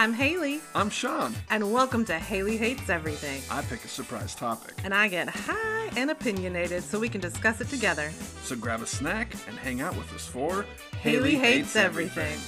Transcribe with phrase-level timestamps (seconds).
[0.00, 1.34] I'm Hailey, I'm Sean.
[1.50, 3.42] and welcome to Hailey Hates Everything.
[3.50, 4.72] I pick a surprise topic.
[4.82, 8.10] And I get high and opinionated so we can discuss it together.
[8.42, 10.64] So grab a snack and hang out with us for
[11.02, 12.38] Hailey, Hates, everything.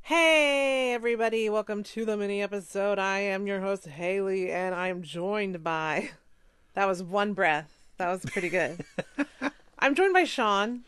[0.00, 2.98] Hey, everybody, welcome to the mini episode.
[2.98, 6.08] I am your host, Hailey, and I am joined by.
[6.72, 7.79] That was one breath.
[8.00, 8.82] That was pretty good.
[9.78, 10.84] I'm joined by Sean.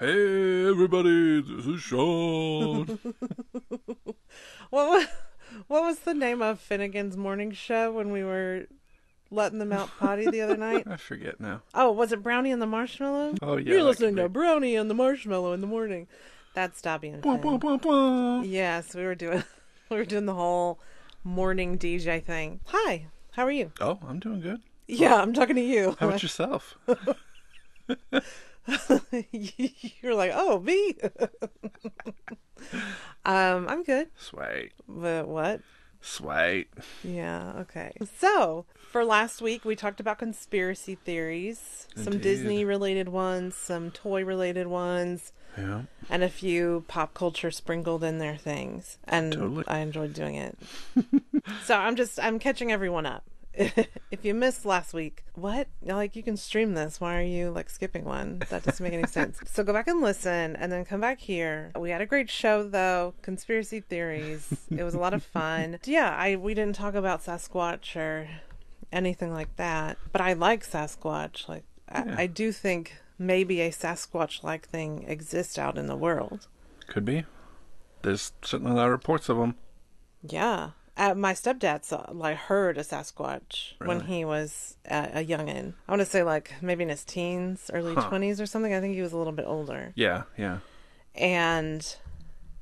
[0.00, 2.98] Hey everybody, this is Sean.
[4.70, 5.06] What was,
[5.68, 8.66] what was the name of Finnegan's morning show when we were
[9.30, 10.84] letting them out potty the other night?
[10.90, 11.62] I forget now.
[11.72, 13.36] Oh, was it Brownie and the Marshmallow?
[13.42, 13.74] Oh yeah.
[13.74, 14.28] You're listening to.
[14.28, 16.08] Brownie and the Marshmallow in the morning.
[16.52, 17.40] That's Dobby and Finn.
[17.58, 18.40] blah, blah.
[18.40, 19.44] Yes, we were doing
[19.88, 20.80] we were doing the whole
[21.22, 22.58] morning DJ thing.
[22.66, 23.70] Hi, how are you?
[23.80, 24.62] Oh, I'm doing good.
[24.88, 25.96] Yeah, I'm talking to you.
[25.98, 26.76] How about yourself?
[29.32, 30.94] You're like, oh, me.
[33.24, 34.08] um, I'm good.
[34.18, 35.60] Sweet, But what?
[36.00, 36.68] sweet.
[37.02, 37.92] Yeah, okay.
[38.18, 44.24] So, for last week, we talked about conspiracy theories, some Disney related ones, some toy
[44.24, 45.82] related ones, Yeah.
[46.08, 48.98] and a few pop culture sprinkled in there things.
[49.04, 49.64] And Totally.
[49.66, 50.56] I enjoyed doing it.
[51.64, 53.24] so, I'm just, I'm catching everyone up.
[54.10, 55.68] if you missed last week, what?
[55.82, 57.00] Like, you can stream this.
[57.00, 58.40] Why are you, like, skipping one?
[58.50, 59.38] That doesn't make any sense.
[59.46, 61.72] So, go back and listen, and then come back here.
[61.78, 63.14] We had a great show, though.
[63.22, 64.52] Conspiracy theories.
[64.70, 65.78] it was a lot of fun.
[65.84, 68.28] Yeah, I we didn't talk about Sasquatch or
[68.92, 71.48] anything like that, but I like Sasquatch.
[71.48, 72.14] Like, Yeah.
[72.18, 76.48] I, I do think maybe a Sasquatch-like thing exists out in the world.
[76.86, 77.24] Could be.
[78.02, 79.56] There's certainly a lot of reports of them.
[80.22, 80.70] Yeah.
[80.96, 85.74] Uh, my stepdad saw, like, heard a Sasquatch when he was uh, a youngin.
[85.86, 88.08] I want to say, like, maybe in his teens, early Huh.
[88.10, 88.72] 20s or something.
[88.72, 89.92] I think he was a little bit older.
[89.94, 90.58] Yeah, yeah.
[91.14, 91.96] And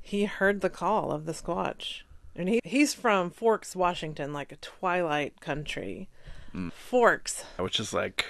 [0.01, 2.01] he heard the call of the Squatch.
[2.35, 6.09] And he, he's from Forks, Washington, like a twilight country.
[6.53, 6.73] Mm.
[6.73, 7.45] Forks.
[7.57, 8.25] Which is like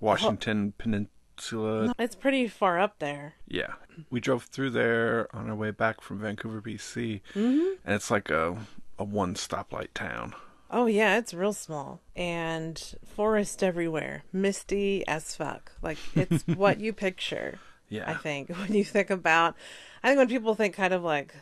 [0.00, 1.94] Washington Peninsula.
[1.98, 3.34] It's pretty far up there.
[3.46, 3.74] Yeah.
[4.10, 7.74] We drove through there on our way back from Vancouver, BC, Mm-hmm.
[7.84, 8.56] and it's like a
[8.98, 10.34] a one stoplight town.
[10.70, 15.72] Oh yeah, it's real small and forest everywhere, misty as fuck.
[15.82, 17.58] Like it's what you picture.
[17.88, 18.10] Yeah.
[18.10, 19.54] I think when you think about,
[20.02, 21.34] I think when people think kind of like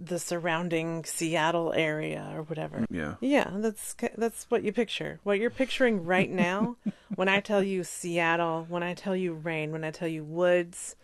[0.00, 2.78] the surrounding Seattle area or whatever.
[2.78, 3.14] Mm, yeah.
[3.20, 5.20] Yeah, that's that's what you picture.
[5.22, 6.76] What you're picturing right now,
[7.14, 10.96] when I tell you Seattle, when I tell you rain, when I tell you woods,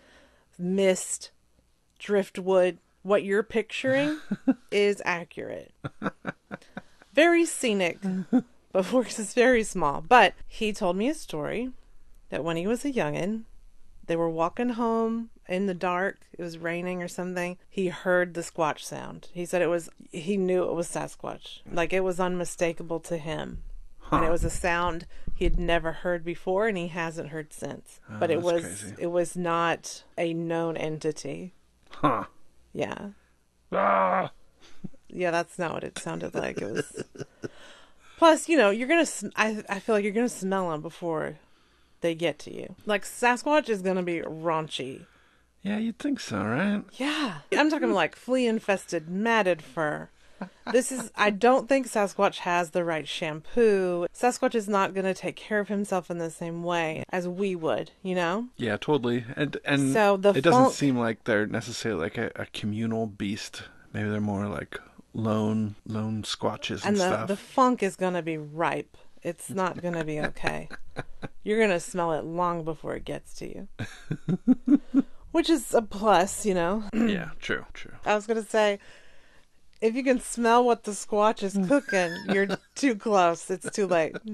[0.59, 1.31] mist,
[1.99, 4.19] driftwood, what you're picturing
[4.73, 5.73] is accurate.
[7.13, 7.99] Very scenic,
[8.73, 10.01] but Forks is very small.
[10.01, 11.71] But he told me a story
[12.31, 13.45] that when he was a youngin,
[14.07, 16.19] they were walking home in the dark.
[16.33, 17.59] It was raining or something.
[17.69, 19.29] He heard the squatch sound.
[19.33, 21.61] He said it was, he knew it was Sasquatch.
[21.71, 23.63] Like it was unmistakable to him.
[24.11, 28.01] And it was a sound he had never heard before and he hasn't heard since.
[28.09, 28.95] Oh, but ah, it was, crazy.
[28.99, 31.55] it was not a known entity.
[31.91, 32.25] Huh.
[32.75, 33.11] Yeah.
[33.73, 34.33] Ah.
[35.09, 36.61] Yeah, that's not what it sounded like.
[36.61, 37.05] It was.
[38.19, 39.07] Plus, you know, you're gonna.
[39.07, 41.39] sm- I I feel like you're gonna smell them before
[42.01, 42.75] they get to you.
[42.85, 45.07] Like Sasquatch is gonna be raunchy.
[45.63, 46.85] Yeah, you'd think so, right?
[46.93, 50.11] Yeah, I'm talking like flea infested, matted fur.
[50.73, 51.11] This is.
[51.17, 54.07] I don't think Sasquatch has the right shampoo.
[54.15, 57.91] Sasquatch is not gonna take care of himself in the same way as we would.
[58.03, 58.49] You know.
[58.57, 59.25] Yeah, totally.
[59.37, 63.65] And and So the it doesn't seem like they're necessarily like a, a communal beast.
[63.93, 64.79] Maybe they're more like
[65.13, 67.29] lone lone squatches and, and the stuff.
[67.29, 68.97] the funk is gonna be ripe.
[69.23, 70.69] It's not gonna be okay.
[71.45, 73.69] You're gonna smell it long before it gets to you,
[75.33, 76.85] which is a plus, you know.
[76.93, 77.93] yeah, true, true.
[78.05, 78.79] I was gonna say,
[79.85, 81.69] if you can smell what the squatch is mm.
[81.69, 83.51] cooking, you're too close.
[83.51, 84.17] It's too late.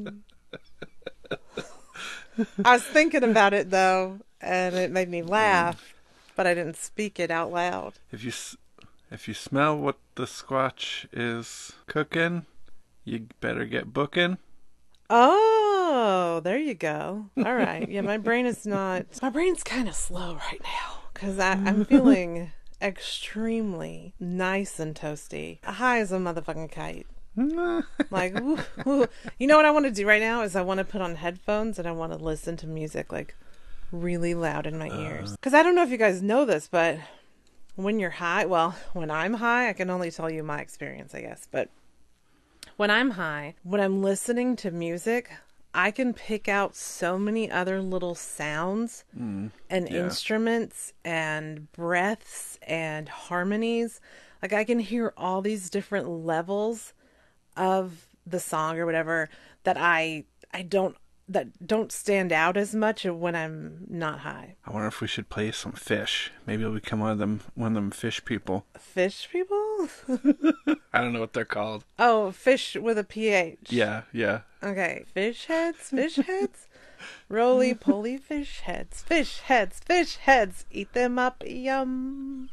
[2.65, 5.29] I was thinking about it though, and it made me mm.
[5.29, 5.95] laugh,
[6.37, 7.95] but I didn't speak it out loud.
[8.13, 8.33] If you
[9.11, 12.47] if you smell what the squatch is cooking,
[13.05, 14.39] you better get booking.
[15.13, 17.27] Oh, there you go.
[17.39, 17.89] All right.
[17.91, 19.07] Yeah, my brain is not.
[19.21, 25.99] My brain's kind of slow right now because I'm feeling extremely nice and toasty, high
[26.01, 27.07] as a motherfucking kite.
[28.11, 29.07] Like, woo, woo.
[29.39, 31.15] you know what I want to do right now is I want to put on
[31.15, 33.37] headphones and I want to listen to music like
[33.93, 34.99] really loud in my uh.
[34.99, 35.33] ears.
[35.33, 36.99] Because I don't know if you guys know this, but
[37.77, 41.21] when you're high, well, when I'm high, I can only tell you my experience, I
[41.21, 41.69] guess, but
[42.77, 45.31] when I'm high, when I'm listening to music,
[45.73, 50.05] I can pick out so many other little sounds mm, and yeah.
[50.05, 54.01] instruments and breaths and harmonies.
[54.43, 56.93] Like I can hear all these different levels
[57.57, 59.29] of the song or whatever
[59.65, 60.97] that I I don't
[61.31, 64.57] that don't stand out as much when I'm not high.
[64.67, 66.31] I wonder if we should play some Phish.
[66.45, 68.67] Maybe I'll become one of them one of them Phish people.
[68.77, 69.89] Fish people?
[70.93, 71.85] I don't know what they're called.
[71.99, 73.59] oh, fish with a ph.
[73.69, 74.41] Yeah, yeah.
[74.63, 76.67] Okay, fish heads, fish heads,
[77.29, 80.67] roly poly fish heads, fish heads, fish heads.
[80.71, 82.51] Eat them up, yum.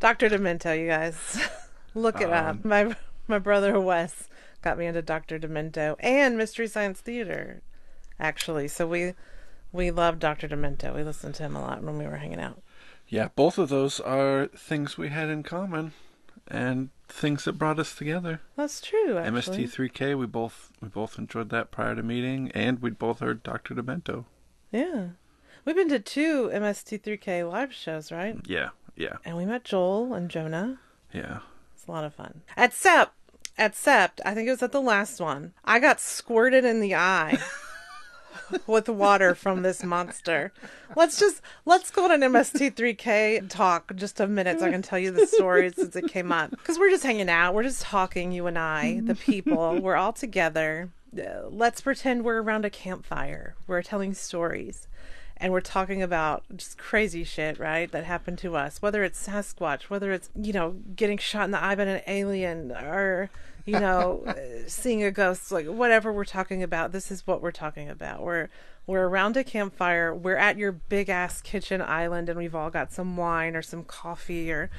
[0.00, 1.38] Doctor Demento, you guys,
[1.94, 2.56] look it up.
[2.56, 2.96] Um, my
[3.28, 4.28] my brother Wes
[4.62, 7.62] got me into Doctor Demento and Mystery Science Theater,
[8.18, 8.68] actually.
[8.68, 9.14] So we
[9.72, 10.94] we love Doctor Demento.
[10.94, 12.62] We listened to him a lot when we were hanging out.
[13.08, 15.92] Yeah, both of those are things we had in common
[16.46, 18.40] and things that brought us together.
[18.56, 19.18] That's true.
[19.18, 19.66] Actually.
[19.66, 23.74] MST3K, we both we both enjoyed that prior to meeting and we'd both heard Dr.
[23.74, 24.24] Demento.
[24.72, 25.08] Yeah,
[25.64, 28.36] we've been to two MST3K live shows, right?
[28.46, 30.78] Yeah, yeah, And we met Joel and Jonah.
[31.12, 31.40] yeah.
[31.74, 32.42] It's a lot of fun.
[33.60, 35.52] Except, I think it was at the last one.
[35.66, 37.38] I got squirted in the eye
[38.66, 40.50] with water from this monster.
[40.96, 44.98] Let's just let's go on an MST3K talk just a minute so I can tell
[44.98, 46.52] you the story since it came up.
[46.52, 49.78] Because we're just hanging out, we're just talking, you and I, the people.
[49.78, 50.88] We're all together.
[51.14, 53.56] Uh, Let's pretend we're around a campfire.
[53.66, 54.88] We're telling stories
[55.40, 57.90] and we're talking about just crazy shit, right?
[57.90, 58.82] That happened to us.
[58.82, 62.72] Whether it's Sasquatch, whether it's you know getting shot in the eye by an alien,
[62.72, 63.30] or
[63.66, 64.24] you know
[64.66, 66.92] seeing a ghost, like whatever we're talking about.
[66.92, 68.22] This is what we're talking about.
[68.22, 68.48] We're
[68.86, 70.14] we're around a campfire.
[70.14, 73.84] We're at your big ass kitchen island, and we've all got some wine or some
[73.84, 74.70] coffee or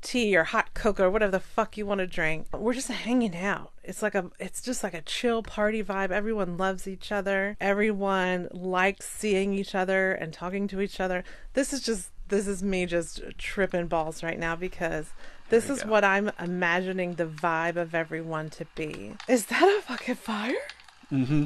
[0.00, 2.46] tea or hot cocoa or whatever the fuck you want to drink.
[2.52, 3.72] We're just hanging out.
[3.82, 6.10] It's like a it's just like a chill party vibe.
[6.10, 7.56] Everyone loves each other.
[7.60, 11.24] Everyone likes seeing each other and talking to each other.
[11.54, 15.06] This is just this is me just tripping balls right now because
[15.50, 15.90] this is go.
[15.90, 19.14] what I'm imagining the vibe of everyone to be.
[19.28, 20.54] Is that a fucking fire?
[21.12, 21.44] Mm-hmm.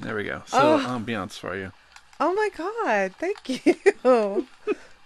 [0.00, 0.42] There we go.
[0.46, 0.78] So Oh.
[0.86, 1.72] ambiance for you.
[2.20, 4.46] Oh my god, thank you.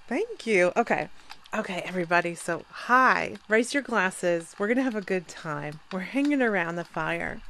[0.08, 0.72] thank you.
[0.76, 1.08] Okay.
[1.54, 2.34] Okay, everybody.
[2.34, 3.36] So, hi.
[3.48, 4.54] Raise your glasses.
[4.58, 5.80] We're going to have a good time.
[5.90, 7.40] We're hanging around the fire.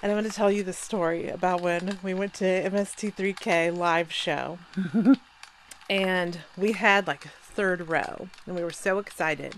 [0.00, 4.12] And I'm going to tell you the story about when we went to MST3K live
[4.12, 4.58] show.
[5.88, 8.28] and we had like third row.
[8.46, 9.54] And we were so excited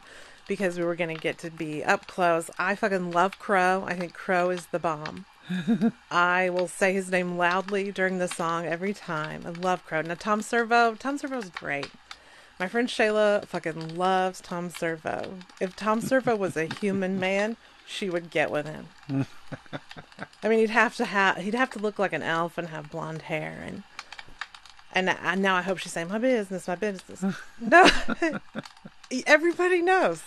[0.46, 2.50] because we were going to get to be up close.
[2.58, 3.84] I fucking love Crow.
[3.86, 5.24] I think Crow is the bomb.
[6.10, 9.42] I will say his name loudly during the song every time.
[9.46, 10.02] I love Crow.
[10.02, 11.90] Now Tom Servo, Tom Servo's great.
[12.58, 15.34] My friend Shayla fucking loves Tom Servo.
[15.60, 17.56] If Tom Servo was a human man,
[17.86, 18.86] she would get with him.
[20.42, 22.90] I mean, he'd have to have he'd have to look like an elf and have
[22.90, 23.82] blonde hair and
[24.96, 27.22] and I, now I hope she's saying my business, my business.
[27.60, 27.88] no,
[29.26, 30.22] everybody knows.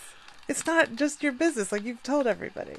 [0.48, 2.74] It's not just your business, like you've told everybody.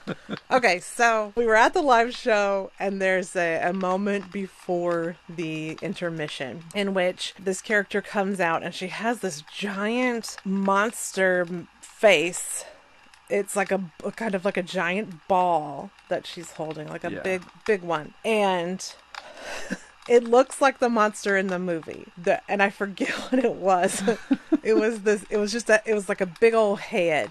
[0.52, 5.76] okay, so we were at the live show, and there's a, a moment before the
[5.82, 11.44] intermission in which this character comes out and she has this giant monster
[11.80, 12.64] face.
[13.28, 17.10] It's like a, a kind of like a giant ball that she's holding, like a
[17.10, 17.22] Yeah.
[17.22, 18.14] big, big one.
[18.24, 18.78] And
[20.08, 22.06] it looks like the monster in the movie.
[22.16, 24.02] The, and I forget what it was.
[24.62, 25.24] it was this.
[25.30, 25.82] It was just a.
[25.86, 27.30] It was like a big old head.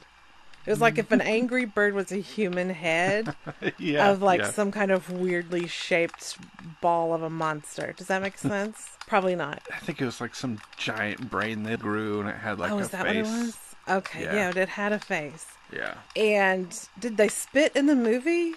[0.67, 3.33] It was like if an angry bird was a human head
[3.77, 4.09] yeah.
[4.09, 4.51] of like yeah.
[4.51, 6.37] some kind of weirdly shaped
[6.81, 7.93] ball of a monster.
[7.95, 8.89] Does that make sense?
[9.07, 9.61] Probably not.
[9.73, 12.79] I think it was like some giant brain that grew and it had like oh,
[12.79, 13.25] a is that face.
[13.25, 13.57] what it was?
[13.89, 14.51] Okay, Yeah.
[14.53, 14.61] yeah.
[14.61, 15.45] it had a face.
[15.71, 15.93] Yeah.
[16.17, 18.55] And did they spit in the movie?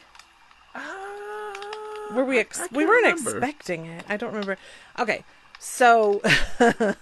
[0.74, 0.80] Uh,
[2.14, 2.38] Were we?
[2.38, 3.38] Ex- we weren't remember.
[3.38, 4.04] expecting it.
[4.08, 4.56] I don't remember.
[4.98, 5.24] Okay,
[5.58, 6.20] so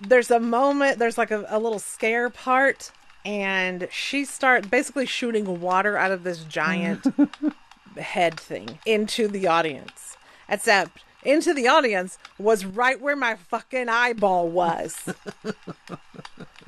[0.00, 0.98] there's a moment.
[0.98, 2.92] There's like a, a little scare part,
[3.24, 7.04] and she start basically shooting water out of this giant
[7.98, 10.16] head thing into the audience.
[10.48, 14.96] Except into the audience was right where my fucking eyeball was.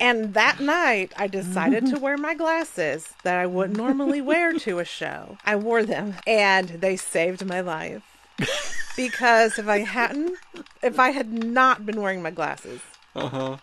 [0.00, 4.78] And that night, I decided to wear my glasses that I wouldn't normally wear to
[4.78, 5.36] a show.
[5.44, 8.02] I wore them, and they saved my life.
[8.96, 10.36] Because if I hadn't,
[10.82, 12.80] if I had not been wearing my glasses,
[13.14, 13.56] Uh huh.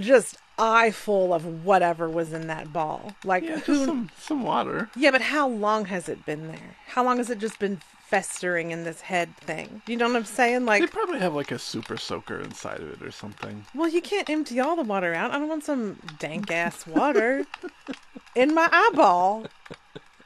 [0.00, 3.12] just eye full of whatever was in that ball.
[3.24, 3.74] Like, Yeah, who?
[3.74, 4.90] just some some water.
[4.96, 6.76] Yeah, but how long has it been there?
[6.88, 7.80] How long has it just been
[8.14, 9.82] festering in this head thing?
[9.88, 10.64] You know what I'm saying?
[10.66, 13.66] Like They probably have like a super soaker inside of it or something.
[13.74, 15.32] well, you can't empty all the water out.
[15.32, 17.44] I don't want some dank ass water
[18.36, 19.46] in my eyeball.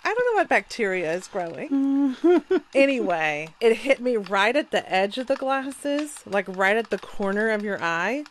[0.04, 2.14] I don't know what bacteria is growing.
[2.74, 6.98] anyway, it hit me right at the edge of the glasses, like right at the
[6.98, 8.24] corner of your eye.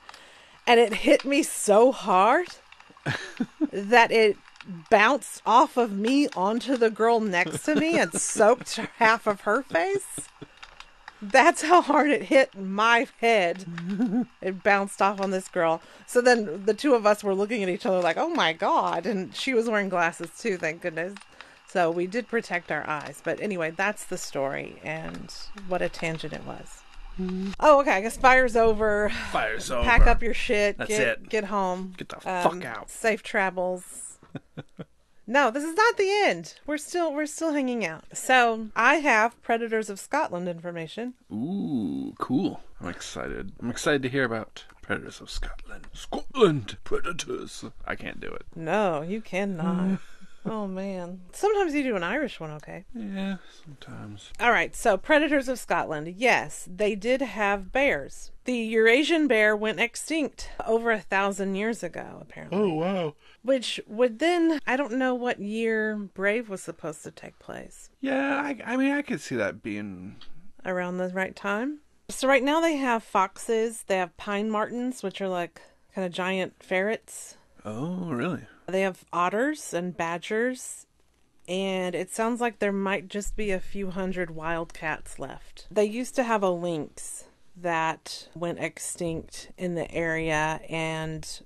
[0.67, 2.49] And it hit me so hard
[3.71, 4.37] that it
[4.89, 9.61] bounced off of me onto the girl next to me and soaked half of her
[9.63, 10.27] face.
[11.21, 13.65] That's how hard it hit my head.
[14.41, 15.81] It bounced off on this girl.
[16.05, 19.05] So then the two of us were looking at each other like, oh my God.
[19.05, 21.15] And she was wearing glasses too, thank goodness.
[21.67, 23.21] So we did protect our eyes.
[23.23, 25.33] But anyway, that's the story and
[25.67, 26.81] what a tangent it was.
[27.59, 27.93] Oh, okay.
[27.93, 29.09] I guess fire's over.
[29.31, 29.83] Fire's over.
[29.83, 30.77] Pack up your shit.
[30.77, 31.29] That's get, it.
[31.29, 31.93] Get home.
[31.97, 32.89] Get the um, fuck out.
[32.91, 34.06] Safe travels.
[35.27, 36.55] No, this is not the end.
[36.65, 38.05] We're still we're still hanging out.
[38.13, 41.13] So I have Predators of Scotland information.
[41.31, 42.61] Ooh, cool.
[42.79, 43.51] I'm excited.
[43.61, 45.87] I'm excited to hear about Predators of Scotland.
[45.93, 47.65] Scotland Predators.
[47.85, 48.45] I can't do it.
[48.55, 49.99] No, you cannot.
[50.45, 51.21] oh man.
[51.33, 52.85] Sometimes you do an Irish one, okay?
[52.93, 54.31] Yeah, sometimes.
[54.39, 56.13] All right, so Predators of Scotland.
[56.15, 58.31] Yes, they did have bears.
[58.47, 62.57] The Eurasian bear went extinct over a thousand years ago, apparently.
[62.57, 63.15] Oh wow.
[63.43, 67.89] Which would then, I don't know what year Brave was supposed to take place.
[67.99, 70.15] Yeah, I, I mean, I could see that being.
[70.63, 71.79] Around the right time.
[72.07, 75.59] So right now they have foxes, they have pine martens, which are like
[75.93, 77.35] kind of giant ferrets.
[77.65, 78.43] Oh, really?
[78.67, 80.85] They have otters and badgers,
[81.49, 85.67] and it sounds like there might just be a few hundred wildcats left.
[85.69, 87.25] They used to have a lynx
[87.61, 91.41] that went extinct in the area, and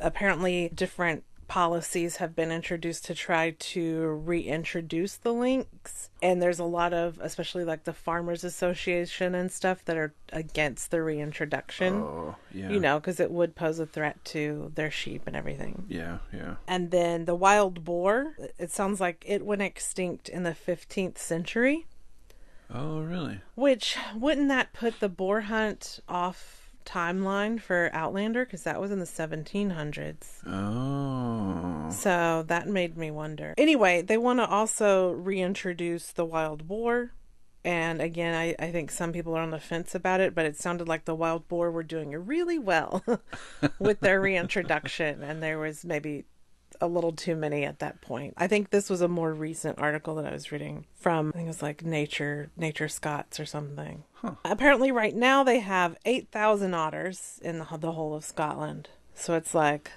[0.00, 6.64] apparently different policies have been introduced to try to reintroduce the lynx and there's a
[6.64, 12.34] lot of especially like the farmers association and stuff that are against the reintroduction Oh,
[12.52, 12.68] yeah.
[12.70, 16.56] you know because it would pose a threat to their sheep and everything Yeah, yeah.
[16.66, 21.86] and then the wild boar, it sounds like it went extinct in the 15th century,
[22.72, 23.40] Oh, really?
[23.54, 29.00] which wouldn't that put the boar hunt off timeline for Outlander because that was in
[29.00, 30.46] the 1700s.
[30.46, 31.90] Oh.
[31.90, 33.54] So that made me wonder.
[33.58, 37.12] Anyway, they want to also reintroduce the wild boar.
[37.64, 40.56] And again, I, I think some people are on the fence about it, but it
[40.56, 43.02] sounded like the wild boar were doing really well
[43.80, 45.22] with their reintroduction.
[45.24, 46.26] And there was maybe
[46.80, 48.34] a little too many at that point.
[48.36, 51.44] I think this was a more recent article that I was reading from, I think
[51.44, 54.04] it was like Nature, Nature Scots or something.
[54.44, 58.88] Apparently, right now they have 8,000 otters in the, the whole of Scotland.
[59.14, 59.92] So it's like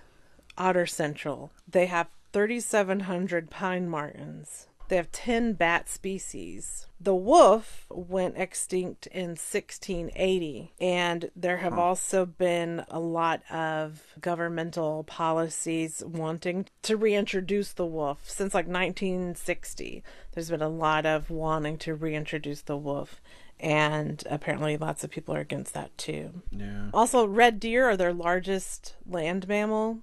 [0.57, 1.51] Otter Central.
[1.67, 4.67] They have 3,700 pine martens.
[4.89, 6.87] They have 10 bat species.
[6.99, 15.05] The wolf went extinct in 1680, and there have also been a lot of governmental
[15.05, 20.03] policies wanting to reintroduce the wolf since like 1960.
[20.33, 23.21] There's been a lot of wanting to reintroduce the wolf,
[23.59, 26.41] and apparently lots of people are against that too.
[26.51, 26.89] Yeah.
[26.93, 29.99] Also, red deer are their largest land mammal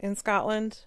[0.00, 0.80] in Scotland.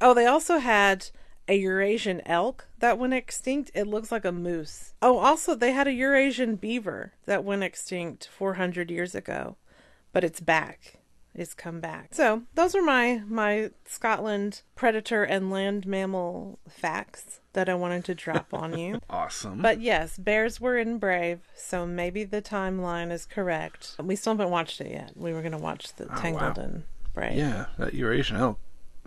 [0.00, 1.10] Oh, they also had
[1.48, 3.70] a Eurasian elk that went extinct.
[3.74, 4.94] It looks like a moose.
[5.00, 9.56] Oh, also, they had a Eurasian beaver that went extinct 400 years ago,
[10.12, 10.98] but it's back.
[11.34, 12.14] It's come back.
[12.14, 18.14] So, those are my my Scotland predator and land mammal facts that I wanted to
[18.14, 19.00] drop on you.
[19.10, 19.60] Awesome.
[19.60, 23.96] But yes, bears were in Brave, so maybe the timeline is correct.
[24.02, 25.12] We still haven't watched it yet.
[25.14, 26.64] We were going to watch the oh, Tangled wow.
[26.64, 26.82] and
[27.14, 27.36] Brave.
[27.36, 28.58] yeah, that Eurasian elk.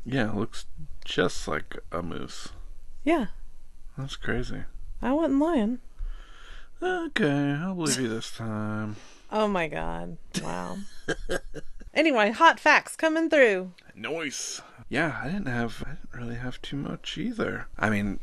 [0.05, 0.65] Yeah, looks
[1.10, 2.50] just like a moose.
[3.04, 3.28] Yeah,
[3.98, 4.63] That's crazy.
[5.01, 5.80] I wasn't lying.
[6.82, 8.96] Okay, I'll believe you this time.
[9.32, 10.18] Oh my god.
[10.42, 10.78] Wow.
[11.94, 13.74] anyway, hot facts coming through.
[13.94, 14.60] Noise.
[14.89, 15.84] Yeah, I didn't have.
[15.86, 17.68] I didn't really have too much either.
[17.78, 18.22] I mean,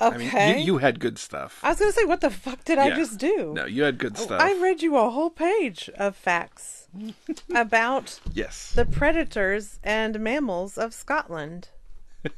[0.00, 0.30] Okay.
[0.30, 1.60] I mean, you, you had good stuff.
[1.62, 3.52] I was going to say, what the fuck did I just do?
[3.54, 4.40] No, you had good oh, stuff.
[4.40, 6.83] I read you a whole page of facts
[7.54, 8.72] about yes.
[8.72, 11.68] the predators and mammals of Scotland.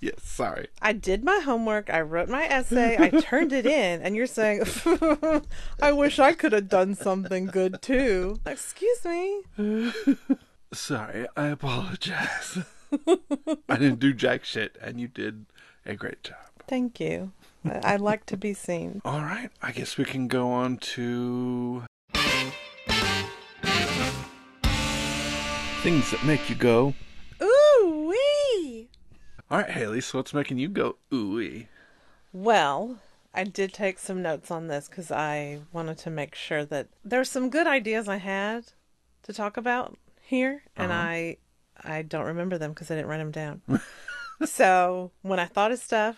[0.00, 0.22] Yes.
[0.22, 0.68] Sorry.
[0.80, 1.90] I did my homework.
[1.90, 2.96] I wrote my essay.
[2.98, 4.62] I turned it in, and you're saying,
[5.82, 9.42] "I wish I could have done something good too." Excuse me.
[10.72, 11.26] Sorry.
[11.36, 12.58] I apologize.
[13.68, 15.46] I didn't do jack shit, and you did
[15.84, 16.36] a great job.
[16.68, 17.32] Thank you.
[17.64, 19.02] I like to be seen.
[19.04, 19.50] All right.
[19.60, 21.82] I guess we can go on to
[25.88, 26.92] things that make you go.
[27.42, 28.90] Ooh wee.
[29.50, 30.02] All right, Hailey.
[30.02, 31.68] So what's making you go ooey?
[32.30, 32.98] Well,
[33.32, 37.30] I did take some notes on this because I wanted to make sure that there's
[37.30, 38.66] some good ideas I had
[39.22, 41.00] to talk about here, and uh-huh.
[41.00, 41.36] I
[41.82, 43.62] I don't remember them because I didn't write them down.
[44.44, 46.16] so when I thought of stuff,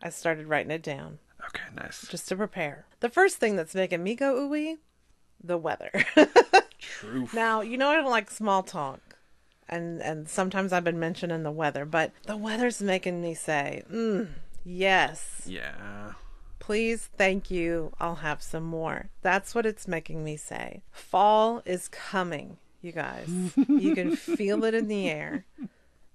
[0.00, 2.06] I started writing it down Okay, nice.
[2.08, 2.86] just to prepare.
[3.00, 4.76] The first thing that's making me go ooh ooey,
[5.42, 5.90] the weather.
[6.98, 7.28] True.
[7.32, 9.00] now, you know I don't like small talk.
[9.68, 14.28] And and sometimes I've been mentioning the weather, but the weather's making me say, mm,
[14.64, 15.42] yes.
[15.46, 16.14] Yeah.
[16.58, 17.92] Please, thank you.
[18.00, 19.10] I'll have some more.
[19.22, 20.82] That's what it's making me say.
[20.90, 23.28] Fall is coming, you guys.
[23.68, 25.44] you can feel it in the air.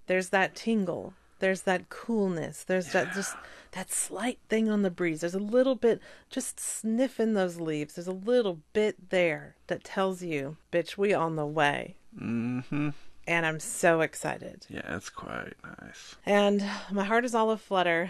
[0.07, 1.13] There's that tingle.
[1.39, 2.63] There's that coolness.
[2.63, 3.35] There's that just
[3.71, 5.21] that slight thing on the breeze.
[5.21, 7.95] There's a little bit just sniffing those leaves.
[7.95, 11.95] There's a little bit there that tells you, bitch, we on the way.
[12.17, 12.89] Mm-hmm.
[13.27, 14.65] And I'm so excited.
[14.69, 16.15] Yeah, it's quite nice.
[16.25, 18.09] And my heart is all aflutter.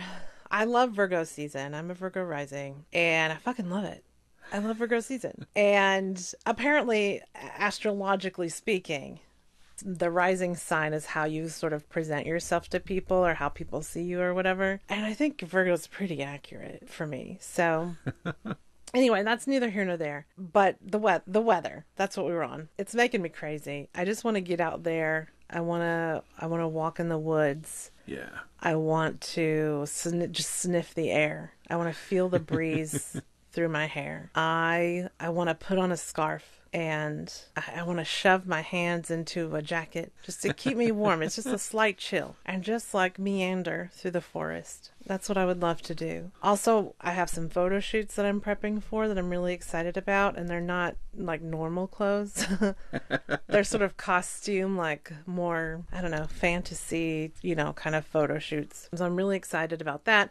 [0.52, 1.74] I love Virgo season.
[1.74, 4.04] I'm a Virgo rising, and I fucking love it.
[4.54, 5.46] I love Virgo season.
[5.56, 7.22] And apparently,
[7.58, 9.20] astrologically speaking,
[9.84, 13.82] the rising sign is how you sort of present yourself to people or how people
[13.82, 14.80] see you or whatever.
[14.90, 17.38] And I think Virgo's pretty accurate for me.
[17.42, 17.96] So
[18.96, 20.26] Anyway, that's neither here nor there.
[20.38, 22.70] But the wet the weather, that's what we were on.
[22.78, 23.90] It's making me crazy.
[23.94, 25.32] I just want to get out there.
[25.50, 27.92] I want to I want to walk in the woods.
[28.06, 28.30] Yeah.
[28.62, 31.54] I want to sn- just sniff the air.
[31.70, 33.20] I want to feel the breeze
[33.52, 34.32] through my hair.
[34.34, 38.60] I I want to put on a scarf and I, I want to shove my
[38.60, 41.24] hands into a jacket just to keep me warm.
[41.24, 44.92] it's just a slight chill and just like meander through the forest.
[45.06, 46.32] That's what I would love to do.
[46.44, 50.38] Also, I have some photo shoots that I'm prepping for that I'm really excited about,
[50.38, 52.46] and they're not like normal clothes.
[53.48, 58.38] they're sort of costume, like more, I don't know, fantasy, you know, kind of photo
[58.38, 58.90] shoots.
[58.94, 60.30] So I'm really excited about that.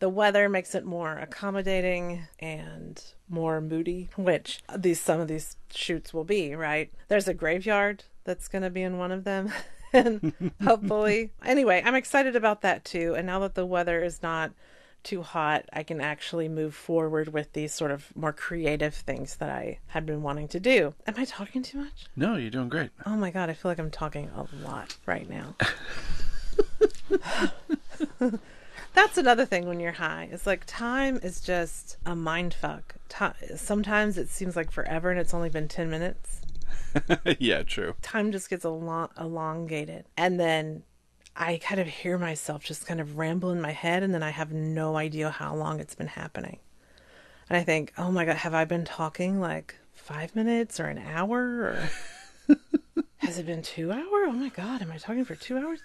[0.00, 6.12] The weather makes it more accommodating and more moody, which these some of these shoots
[6.12, 6.92] will be, right?
[7.08, 9.52] There's a graveyard that's going to be in one of them.
[9.92, 10.32] and
[10.64, 13.14] hopefully, anyway, I'm excited about that too.
[13.14, 14.52] And now that the weather is not
[15.02, 19.48] too hot, I can actually move forward with these sort of more creative things that
[19.48, 20.94] I had been wanting to do.
[21.06, 22.06] Am I talking too much?
[22.16, 22.90] No, you're doing great.
[23.06, 25.54] Oh my god, I feel like I'm talking a lot right now.
[28.98, 30.28] That's another thing when you're high.
[30.32, 32.96] It's like time is just a mind fuck.
[33.08, 36.40] Ti sometimes it seems like forever and it's only been 10 minutes.
[37.38, 37.94] yeah, true.
[38.02, 40.06] Time just gets elo- elongated.
[40.16, 40.82] And then
[41.36, 44.30] I kind of hear myself just kind of ramble in my head and then I
[44.30, 46.58] have no idea how long it's been happening.
[47.48, 50.98] And I think, oh my God, have I been talking like five minutes or an
[50.98, 51.38] hour?
[52.48, 52.56] Or
[53.18, 54.26] has it been two hours?
[54.26, 55.78] Oh my God, am I talking for two hours?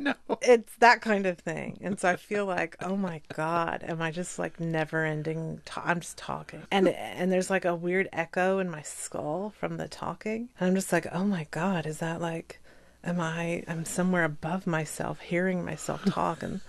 [0.04, 0.14] No.
[0.40, 1.78] it's that kind of thing.
[1.82, 5.82] And so i feel like oh my god am i just like never ending ta-
[5.84, 6.62] i'm just talking.
[6.70, 10.48] And and there's like a weird echo in my skull from the talking.
[10.58, 12.60] And i'm just like oh my god is that like
[13.04, 16.60] am i i'm somewhere above myself hearing myself talk and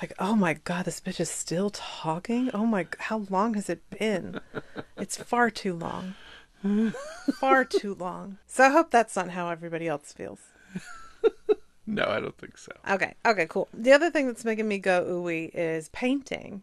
[0.00, 2.50] like oh my god this bitch is still talking?
[2.54, 4.38] Oh my how long has it been?
[4.96, 6.14] It's far too long.
[7.40, 8.38] Far too long.
[8.46, 10.38] So i hope that's not how everybody else feels
[11.86, 12.72] No, I don't think so.
[12.90, 13.14] Okay.
[13.24, 13.46] Okay.
[13.46, 13.68] Cool.
[13.72, 16.62] The other thing that's making me go ooey is painting.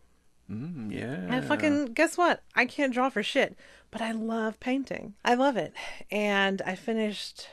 [0.52, 1.34] Mm, yeah.
[1.34, 2.44] And fucking guess what?
[2.56, 3.56] I can't draw for shit,
[3.92, 5.14] but I love painting.
[5.24, 5.74] I love it.
[6.12, 7.48] And I finished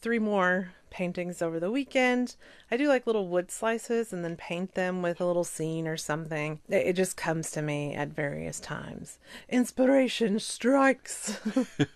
[0.00, 2.36] three more paintings over the weekend.
[2.70, 5.96] I do like little wood slices and then paint them with a little scene or
[5.96, 6.60] something.
[6.68, 9.18] It it just comes to me at various times.
[9.48, 11.40] Inspiration strikes.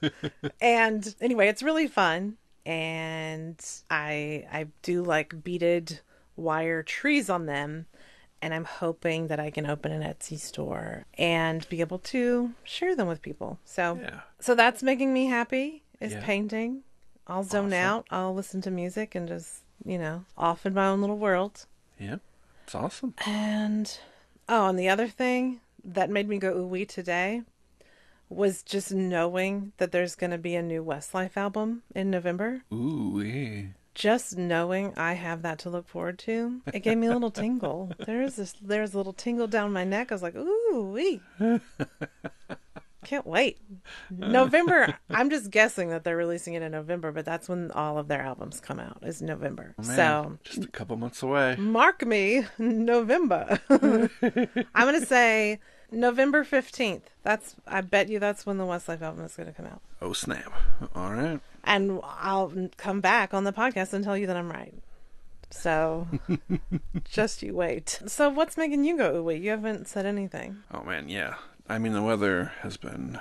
[0.61, 3.57] and anyway, it's really fun and
[3.91, 6.01] I I do like beaded
[6.37, 7.87] wire trees on them
[8.43, 12.95] and I'm hoping that I can open an Etsy store and be able to share
[12.95, 13.59] them with people.
[13.65, 14.21] So Yeah.
[14.41, 16.25] so that's making me happy is Yeah.
[16.25, 16.83] painting.
[17.27, 17.73] I'll zone Awesome.
[17.73, 18.07] out.
[18.11, 21.67] I'll listen to music and just, you know, off in my own little world.
[21.99, 22.17] Yeah.
[22.65, 23.15] It's awesome.
[23.27, 23.99] And
[24.49, 27.43] oh, and the other thing that made me go ooh wee today
[28.29, 32.63] was just knowing that there's going to be a new Westlife album in November.
[32.73, 33.63] Ooh, yeah.
[33.95, 37.91] Just knowing I have that to look forward to, it gave me a little tingle.
[38.07, 40.13] There's this, there's a little tingle down my neck.
[40.13, 41.23] I was like, ooh wee.
[43.07, 43.59] Can't wait.
[44.11, 44.99] November.
[45.09, 48.21] I'm just guessing that they're releasing it in November, but that's when all of their
[48.21, 48.99] albums come out.
[49.03, 49.75] Is November.
[49.79, 51.55] Oh, man, so just a couple months away.
[51.57, 53.61] mark me November.
[53.71, 54.11] I'm
[54.75, 57.09] gonna say November fifteenth.
[57.23, 60.53] That's I bet you that's when the Westlife album is gonna come out, Oh snap!
[60.95, 61.41] All right.
[61.65, 64.75] and I'll come back on the podcast and tell you that I'm right.
[65.51, 66.09] So
[67.05, 68.01] just you wait.
[68.07, 69.37] So what's making you go wee?
[69.37, 70.59] You haven't said anything.
[70.73, 71.35] Oh man, yeah.
[71.69, 73.19] I mean, the weather has been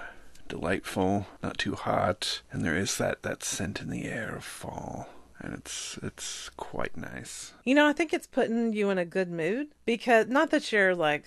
[0.48, 5.10] delightful, not too hot, and there is that that scent in the air of fall.
[5.40, 7.54] and it's it's quite nice.
[7.64, 10.96] You know, I think it's putting you in a good mood because not that you're
[10.96, 11.26] like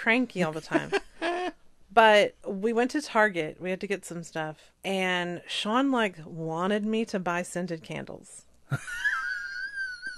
[0.00, 0.90] cranky all the time.
[1.92, 3.60] but we went to Target.
[3.60, 8.46] We had to get some stuff and Sean like wanted me to buy scented candles.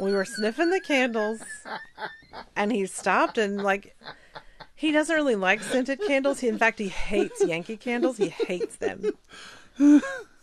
[0.00, 1.42] we were sniffing the candles
[2.54, 3.96] and he stopped and like
[4.74, 6.40] he doesn't really like scented candles.
[6.40, 8.18] He in fact he hates Yankee candles.
[8.18, 9.12] He hates them.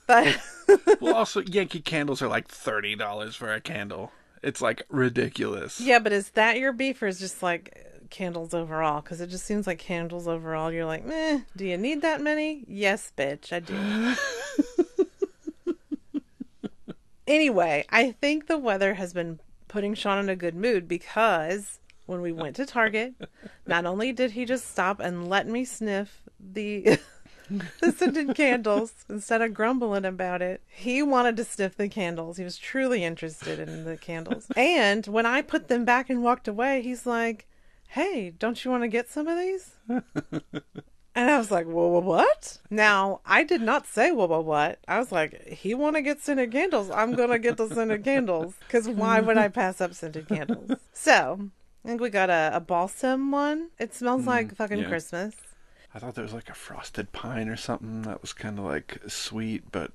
[0.07, 0.41] But
[0.99, 4.11] well, also Yankee candles are like thirty dollars for a candle.
[4.41, 5.79] It's like ridiculous.
[5.79, 9.01] Yeah, but is that your beef or is just like candles overall?
[9.01, 10.71] Because it just seems like candles overall.
[10.71, 11.41] You're like, meh.
[11.55, 12.63] Do you need that many?
[12.67, 15.75] Yes, bitch, I do.
[17.27, 22.21] anyway, I think the weather has been putting Sean in a good mood because when
[22.21, 23.13] we went to Target,
[23.67, 26.99] not only did he just stop and let me sniff the
[27.81, 30.61] the scented candles instead of grumbling about it.
[30.67, 32.37] He wanted to sniff the candles.
[32.37, 34.47] He was truly interested in the candles.
[34.55, 37.47] And when I put them back and walked away, he's like,
[37.89, 39.75] "Hey, don't you want to get some of these?"
[41.15, 44.99] And I was like, "Whoa, what?" Now I did not say "whoa, whoa, what." I
[44.99, 46.89] was like, "He want to get scented candles.
[46.89, 51.49] I'm gonna get the scented candles because why would I pass up scented candles?" So
[51.83, 53.69] I think we got a, a balsam one.
[53.79, 54.87] It smells mm, like fucking yeah.
[54.87, 55.35] Christmas.
[55.93, 58.99] I thought there was like a frosted pine or something that was kind of like
[59.07, 59.91] sweet, but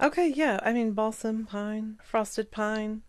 [0.00, 0.60] Okay, yeah.
[0.62, 3.02] I mean, balsam pine, frosted pine.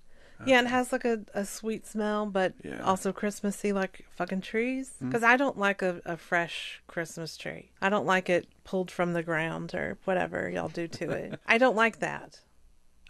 [0.45, 2.81] Yeah, it has like a, a sweet smell, but Yeah.
[2.83, 4.91] also Christmassy, like fucking trees.
[4.95, 5.09] Mm-hmm.
[5.09, 7.71] Because I don't like a, a fresh Christmas tree.
[7.81, 11.39] I don't like it pulled from the ground or whatever y'all do to it.
[11.47, 12.41] I don't like that.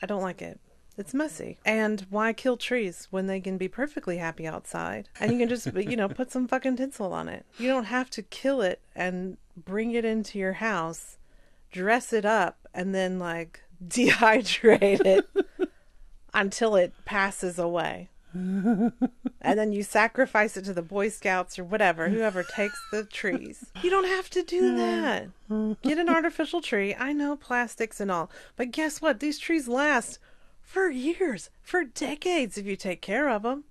[0.02, 0.60] I don't like it.
[0.98, 1.60] It's messy.
[1.64, 5.10] And why kill trees when they can be perfectly happy outside?
[5.20, 7.46] And you can just, you know, put some fucking tinsel on it.
[7.60, 11.18] You don't have to kill it and bring it into your house,
[11.72, 15.28] dress it up, and then like dehydrate it
[16.38, 18.10] until it passes away.
[18.34, 18.92] and
[19.42, 23.72] then you sacrifice it to the Boy Scouts or whatever, whoever takes the trees.
[23.82, 25.30] You don't have to do that.
[25.82, 26.94] Get an artificial tree.
[26.94, 29.20] I know plastics and all, but guess what?
[29.20, 30.20] These trees last
[30.62, 33.64] for years, for decades if you take care of them.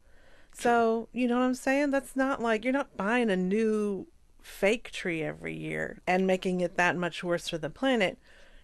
[0.52, 1.90] So, you know what I'm saying?
[1.90, 4.08] That's not like you're not buying a new
[4.40, 8.18] fake tree every year and making it that much worse for the planet.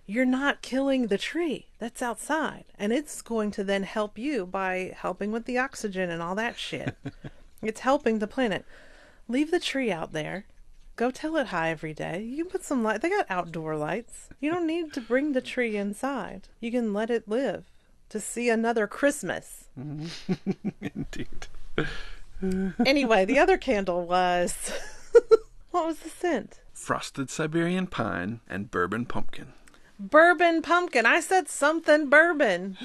[0.07, 4.95] You're not killing the tree that's outside, and it's going to then help you by
[4.97, 6.97] helping with the oxygen and all that shit.
[7.62, 8.65] it's helping the planet.
[9.29, 10.47] Leave the tree out there.
[10.97, 12.23] Go tell it hi every day.
[12.23, 13.01] You can put some light.
[13.01, 14.29] They got outdoor lights.
[14.41, 16.49] You don't need to bring the tree inside.
[16.61, 17.65] You can let it live
[18.11, 19.69] to see another Christmas.
[19.79, 20.69] Mm-hmm.
[20.81, 21.47] indeed.
[22.85, 24.73] Anyway, the other candle was
[25.71, 26.61] what was the scent?
[26.73, 29.53] Frosted Siberian pine and bourbon pumpkin.
[30.03, 31.07] Bourbon pumpkin.
[31.07, 32.77] I said something bourbon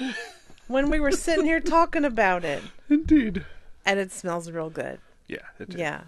[0.67, 2.61] when we were sitting here talking about it.
[2.89, 3.43] Indeed.
[3.83, 4.99] And it smells real good.
[5.27, 5.39] Yeah.
[5.67, 6.01] Yeah.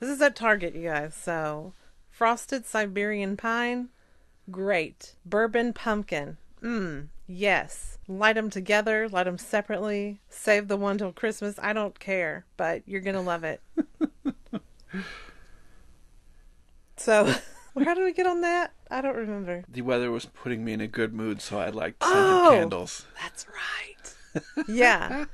[0.00, 1.14] This is at Target, you guys.
[1.14, 1.72] So,
[2.10, 3.90] frosted Siberian pine,
[4.50, 5.14] great.
[5.24, 7.98] Bourbon pumpkin, mmm, yes.
[8.08, 10.20] Light them together, light them separately.
[10.28, 11.60] Save the one till Christmas.
[11.62, 13.60] I don't care, but you're gonna love it.
[16.96, 17.34] so,
[17.84, 18.72] how did we get on that?
[18.90, 19.64] I don't remember.
[19.68, 22.50] The weather was putting me in a good mood, so I liked oh, scented Oh!
[22.50, 23.06] candles.
[23.22, 24.14] That's right.
[24.68, 25.24] yeah.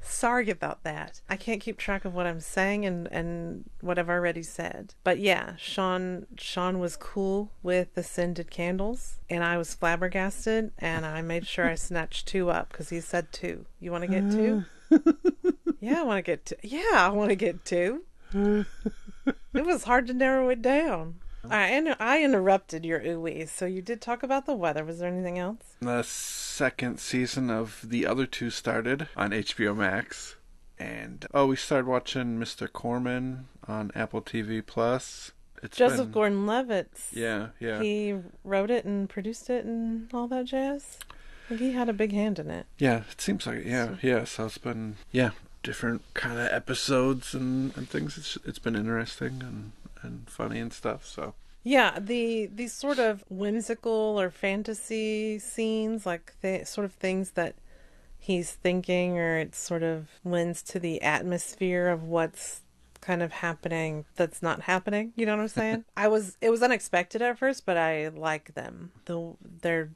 [0.00, 1.20] Sorry about that.
[1.28, 4.94] I can't keep track of what I'm saying and and what I've already said.
[5.02, 11.04] But yeah, Sean Sean was cool with the scented candles and I was flabbergasted and
[11.04, 13.66] I made sure I snatched two up cuz he said two.
[13.80, 14.64] You want to get two?
[15.80, 16.54] yeah, I want to get two.
[16.62, 18.04] Yeah, I want to get two.
[18.32, 21.16] it was hard to narrow it down.
[21.50, 24.84] I I interrupted your ooey, so you did talk about the weather.
[24.84, 25.76] Was there anything else?
[25.80, 30.36] The second season of the other two started on HBO Max.
[30.78, 32.70] And oh, we started watching Mr.
[32.72, 35.30] Corman on Apple TV Plus.
[35.62, 37.10] It's Joseph been- Gordon-Levitt's.
[37.12, 37.80] Yeah, yeah.
[37.80, 40.98] He wrote it and produced it and all that jazz.
[41.46, 42.66] I think he had a big hand in it.
[42.78, 43.66] Yeah, it seems like it.
[43.66, 44.24] Yeah, yeah.
[44.24, 45.30] So it's been yeah,
[45.62, 48.18] different kind of episodes and, and things.
[48.18, 51.06] It's it's been interesting and and funny and stuff.
[51.06, 57.32] So Yeah, the these sort of whimsical or fantasy scenes, like th- sort of things
[57.32, 57.54] that
[58.18, 62.62] he's thinking, or it sort of lends to the atmosphere of what's
[63.00, 65.12] kind of happening that's not happening.
[65.16, 65.84] You know what I'm saying?
[65.96, 68.92] I was it was unexpected at first, but I like them.
[69.04, 69.90] The they're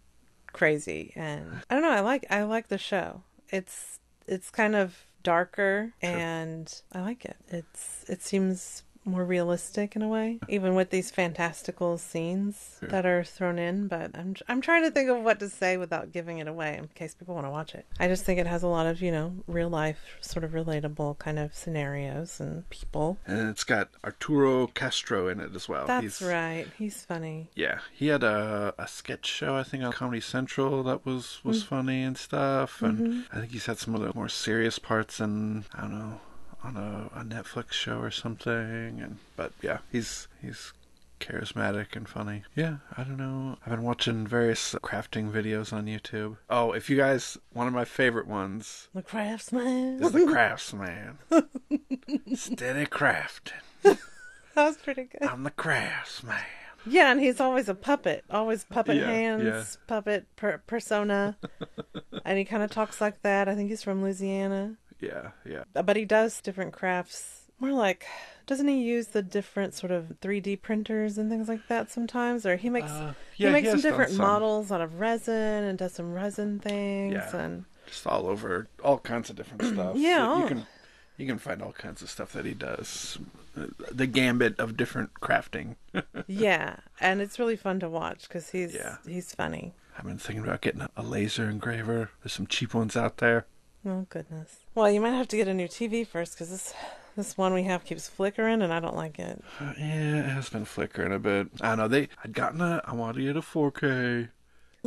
[0.53, 1.91] crazy, and I don't know.
[1.91, 3.23] I like I like the show.
[3.49, 7.37] It's it's kind of darker, and I like it.
[7.49, 12.89] It's it seems more realistic in a way, even with these fantastical scenes Sure.
[12.91, 13.89] that are thrown in.
[13.89, 16.89] But I'm I'm trying to think of what to say without giving it away in
[16.89, 17.87] case people want to watch it.
[18.01, 21.19] I just think it has a lot of you know real life sort of relatable
[21.19, 23.19] kind of scenarios and people.
[23.27, 25.87] And it's got Arturo Castro in it as well.
[25.87, 26.67] That's He's- right.
[26.77, 27.51] He's funny.
[27.55, 31.63] Yeah, he had a, a sketch show I think on Comedy Central that was was
[31.63, 31.67] Mm.
[31.69, 33.37] funny and stuff, and Mm-hmm.
[33.37, 36.21] I think he's had some of the more serious parts in I don't know
[36.63, 38.53] on a, a Netflix show or something.
[39.01, 40.73] And but yeah, he's he's
[41.21, 42.43] charismatic and funny.
[42.55, 43.57] Yeah, I don't know.
[43.65, 46.37] I've been watching various crafting videos on YouTube.
[46.51, 50.03] Oh, if you guys, one of my favorite ones The craftsman.
[50.03, 51.19] is the craftsman.
[52.35, 53.53] Steady crafting.
[53.83, 53.99] that
[54.55, 55.23] was pretty good.
[55.29, 56.37] I'm the craftsman.
[56.89, 59.65] Yeah, and he's always a puppet, always puppet Yeah, hands, yeah.
[59.89, 61.37] puppet per- persona,
[62.25, 63.49] and he kind of talks like that.
[63.49, 65.65] I think he's from Louisiana, Yeah, yeah.
[65.75, 67.43] but he does different crafts.
[67.59, 68.07] More like,
[68.47, 72.45] doesn't he use the different sort of 3D printers and things like that sometimes?
[72.45, 74.19] Or he makes Uh, he yeah, he makes some different some.
[74.27, 77.37] models out of resin and does some resin things Yeah.
[77.37, 79.97] and just all over all kinds of different stuff.
[79.97, 80.37] Yeah.
[80.37, 80.67] you, you can
[81.17, 83.17] you can find all kinds of stuff that he does.
[83.57, 85.77] Uh, The gambit of different crafting.
[86.27, 88.97] yeah, and it's really fun to watch because he's Yeah.
[89.07, 89.73] he's funny.
[89.99, 92.11] I've been thinking about getting a laser engraver.
[92.23, 93.47] There's some cheap ones out there.
[93.87, 94.59] Oh goodness.
[94.75, 96.75] Well, you might have to get a new TV first because this
[97.17, 99.43] this one we have keeps flickering and I don't like it.
[99.61, 101.49] Uh, yeah, it has been flickering a bit.
[101.61, 102.09] I know they.
[102.25, 102.83] I'd gotten a.
[102.85, 104.29] I wanted to get a 4K.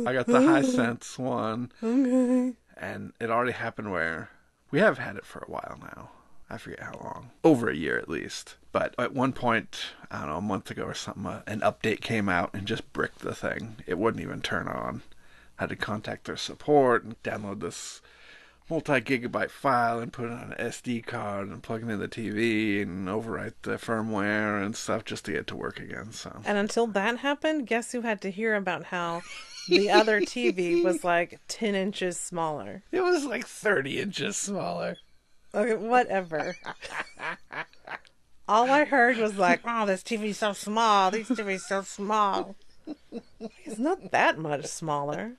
[0.06, 2.54] I got the Hisense one, Okay.
[2.76, 4.30] and it already happened where
[4.70, 6.10] we have had it for a while now.
[6.48, 8.56] I forget how long, over a year at least.
[8.72, 9.78] But at one point,
[10.10, 12.92] I don't know, a month ago or something, uh, an update came out and just
[12.92, 13.76] bricked the thing.
[13.86, 15.02] It wouldn't even turn on.
[15.58, 18.00] I had to contact their support and download this
[18.70, 22.82] multi-gigabyte file and put it on an SD card and plug it in the TV
[22.82, 26.12] and overwrite the firmware and stuff just to get it to work again.
[26.12, 29.22] So And until that happened, guess who had to hear about how
[29.68, 32.82] the other TV was like 10 inches smaller?
[32.92, 34.96] it was like 30 inches smaller.
[35.52, 36.56] Okay, whatever.
[38.48, 41.10] All I heard was like, oh, this TV's so small.
[41.10, 42.56] These TV's so small.
[43.64, 45.34] It's not that much smaller.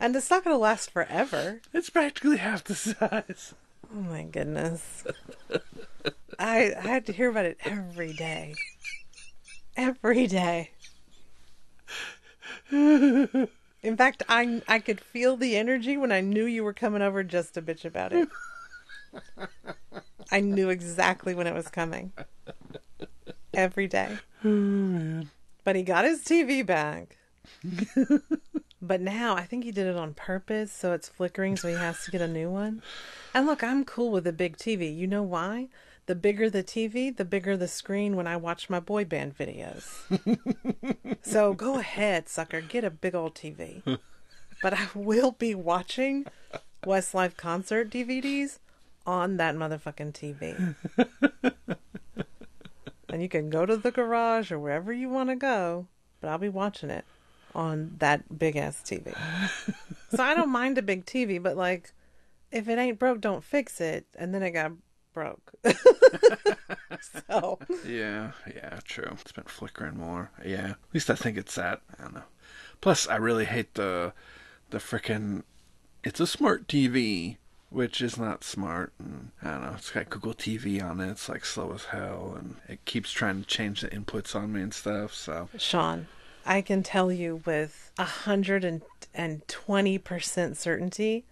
[0.00, 1.60] And it's not going to last forever.
[1.74, 3.54] It's practically half the size.
[3.94, 5.04] Oh my goodness.
[6.38, 8.54] I I had to hear about it every day.
[9.76, 10.70] Every day.
[12.72, 17.22] In fact, I I could feel the energy when I knew you were coming over
[17.22, 18.28] just to bitch about it.
[20.32, 22.12] I knew exactly when it was coming.
[23.52, 24.18] Every day.
[24.44, 25.30] Oh, man.
[25.64, 27.18] But he got his TV back.
[28.90, 32.04] but now I think he did it on purpose, so it's flickering, so he has
[32.04, 32.82] to get a new one.
[33.32, 34.92] And look, I'm cool with a big TV.
[34.92, 35.68] You know why?
[36.06, 39.86] The bigger the TV, the bigger the screen when I watch my boy band videos.
[41.22, 44.00] so go ahead, sucker, get a big old TV.
[44.60, 46.26] But I will be watching
[46.82, 48.58] Westlife concert DVDs
[49.06, 50.74] on that motherfucking TV.
[53.08, 55.86] and you can go to the garage or wherever you want to go,
[56.20, 57.04] but I'll be watching it
[57.54, 59.14] on that big ass TV.
[60.14, 61.92] so I don't mind a big TV, but like,
[62.50, 64.06] if it ain't broke, don't fix it.
[64.16, 64.72] And then it got
[65.12, 65.52] broke.
[67.28, 69.08] so Yeah, yeah, true.
[69.20, 70.30] It's been flickering more.
[70.44, 71.80] Yeah, at least I think it's that.
[71.98, 72.22] I don't know.
[72.80, 74.12] Plus, I really hate the
[74.70, 75.42] the frickin'
[76.02, 77.36] It's a smart TV,
[77.68, 78.92] which is not smart.
[78.98, 79.74] And I don't know.
[79.76, 81.10] It's got Google TV on it.
[81.10, 84.62] It's like slow as hell, and it keeps trying to change the inputs on me
[84.62, 85.12] and stuff.
[85.12, 86.06] So Sean,
[86.46, 88.64] I can tell you with a hundred
[89.14, 91.24] and twenty percent certainty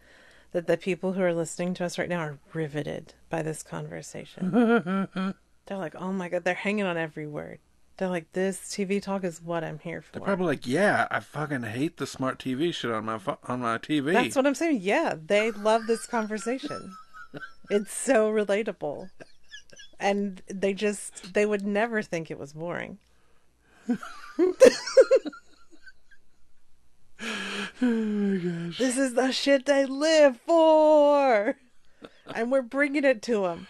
[0.52, 5.34] that the people who are listening to us right now are riveted by this conversation.
[5.66, 7.58] they're like, "Oh my god!" They're hanging on every word.
[7.96, 11.20] They're like, "This TV talk is what I'm here for." they're probably like, "Yeah, I
[11.20, 14.80] fucking hate the smart TV shit on my on my TV." That's what I'm saying.
[14.82, 16.94] Yeah, they love this conversation.
[17.70, 19.10] it's so relatable.
[20.00, 22.98] And they just they would never think it was boring.
[27.80, 31.56] This is the shit they live for.
[32.34, 33.66] And we're bringing it to them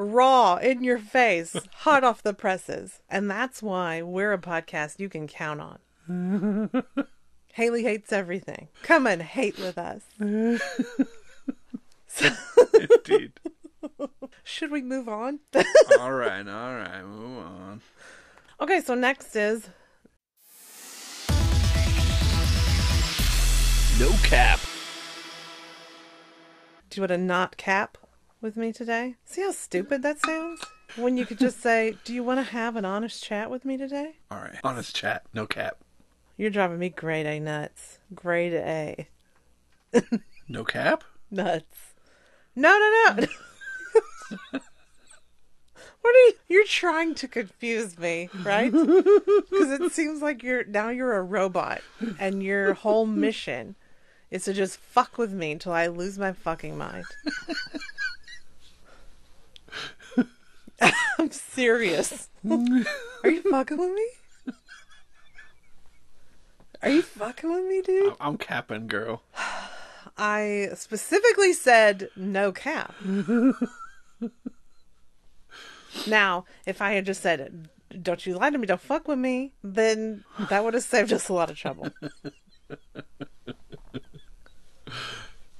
[0.00, 3.00] raw in your face, hot off the presses.
[3.08, 5.78] And that's why we're a podcast you can count on.
[7.52, 8.68] Hailey hates everything.
[8.82, 10.02] Come and hate with us.
[10.18, 10.60] Indeed.
[14.42, 15.40] Should we move on?
[15.98, 17.80] all right, all right, move on.
[18.60, 19.68] Okay, so next is
[23.98, 24.60] No cap.
[26.88, 27.98] do you want to not cap?
[28.40, 29.16] with me today?
[29.26, 30.62] See how stupid that sounds?
[30.96, 33.76] When you could just say, Do you want to have an honest chat with me
[33.76, 34.16] today?
[34.30, 34.58] All right.
[34.64, 35.24] Honest chat.
[35.34, 35.76] No cap.
[36.38, 37.98] You're driving me grade A nuts.
[38.14, 39.08] Grade A
[40.48, 41.04] No cap?
[41.30, 41.76] nuts.
[42.56, 44.60] No, no, no.
[46.02, 46.32] what are you?
[46.48, 48.72] You're trying to confuse me, right?
[49.50, 51.82] Because it seems like you're now you're a robot,
[52.18, 53.76] and your whole mission
[54.30, 57.04] is to just fuck with me until I lose my fucking mind.
[61.18, 62.28] I'm serious.
[62.48, 64.54] Are you fucking with me?
[66.82, 68.14] Are you fucking with me, dude?
[68.18, 69.22] I'm capping, girl.
[70.16, 72.94] I specifically said no cap.
[76.06, 77.68] now, if I had just said,
[78.02, 81.28] don't you lie to me, don't fuck with me, then that would have saved us
[81.28, 81.90] a lot of trouble.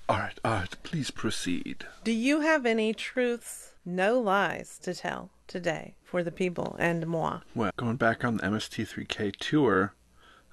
[0.09, 0.39] All right.
[0.45, 0.77] All right.
[0.83, 1.87] Please proceed.
[2.03, 7.41] Do you have any truths, no lies to tell today for the people and moi?
[7.55, 9.95] Well, going back on the MST3K tour,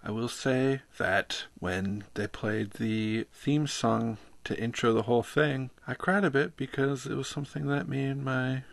[0.03, 5.71] I will say that when they played the theme song to intro the whole thing,
[5.87, 8.63] I cried a bit because it was something that me and my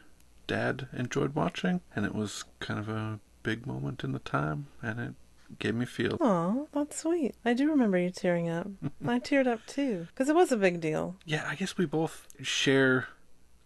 [0.46, 4.98] dad enjoyed watching, and it was kind of a big moment in the time, and
[5.00, 5.14] it
[5.58, 6.16] gave me feel.
[6.20, 7.34] Oh, that's sweet.
[7.44, 8.66] I do remember you tearing up.
[9.06, 11.16] I teared up too, because it was a big deal.
[11.24, 13.08] Yeah, I guess we both share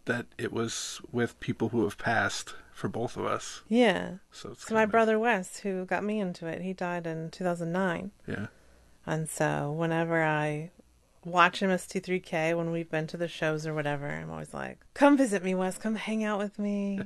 [0.06, 3.62] that it was with people who have passed for both of us.
[3.68, 4.14] Yeah.
[4.30, 7.30] So it's So my kinda- brother Wes, who got me into it, he died in
[7.30, 8.12] 2009.
[8.26, 8.46] Yeah.
[9.04, 10.70] And so whenever I
[11.28, 15.44] watch MST3K when we've been to the shows or whatever, I'm always like, come visit
[15.44, 15.78] me, Wes.
[15.78, 17.00] Come hang out with me.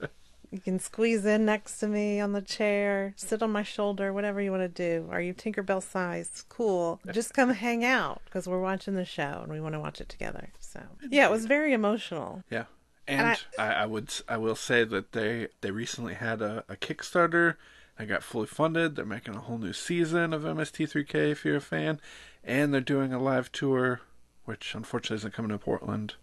[0.50, 4.40] you can squeeze in next to me on the chair, sit on my shoulder, whatever
[4.40, 5.08] you want to do.
[5.10, 6.44] Are you Tinkerbell sized?
[6.48, 7.00] Cool.
[7.12, 10.08] Just come hang out because we're watching the show and we want to watch it
[10.08, 10.50] together.
[10.60, 12.42] So, yeah, it was very emotional.
[12.50, 12.64] Yeah.
[13.06, 16.76] And, And I, I, would I will say that they they recently had a, a
[16.76, 17.56] Kickstarter
[17.98, 18.96] that got fully funded.
[18.96, 22.00] They're making a whole new season of MST3K if you're a fan,
[22.42, 24.00] and they're doing a live tour,
[24.44, 26.14] which unfortunately isn't coming to Portland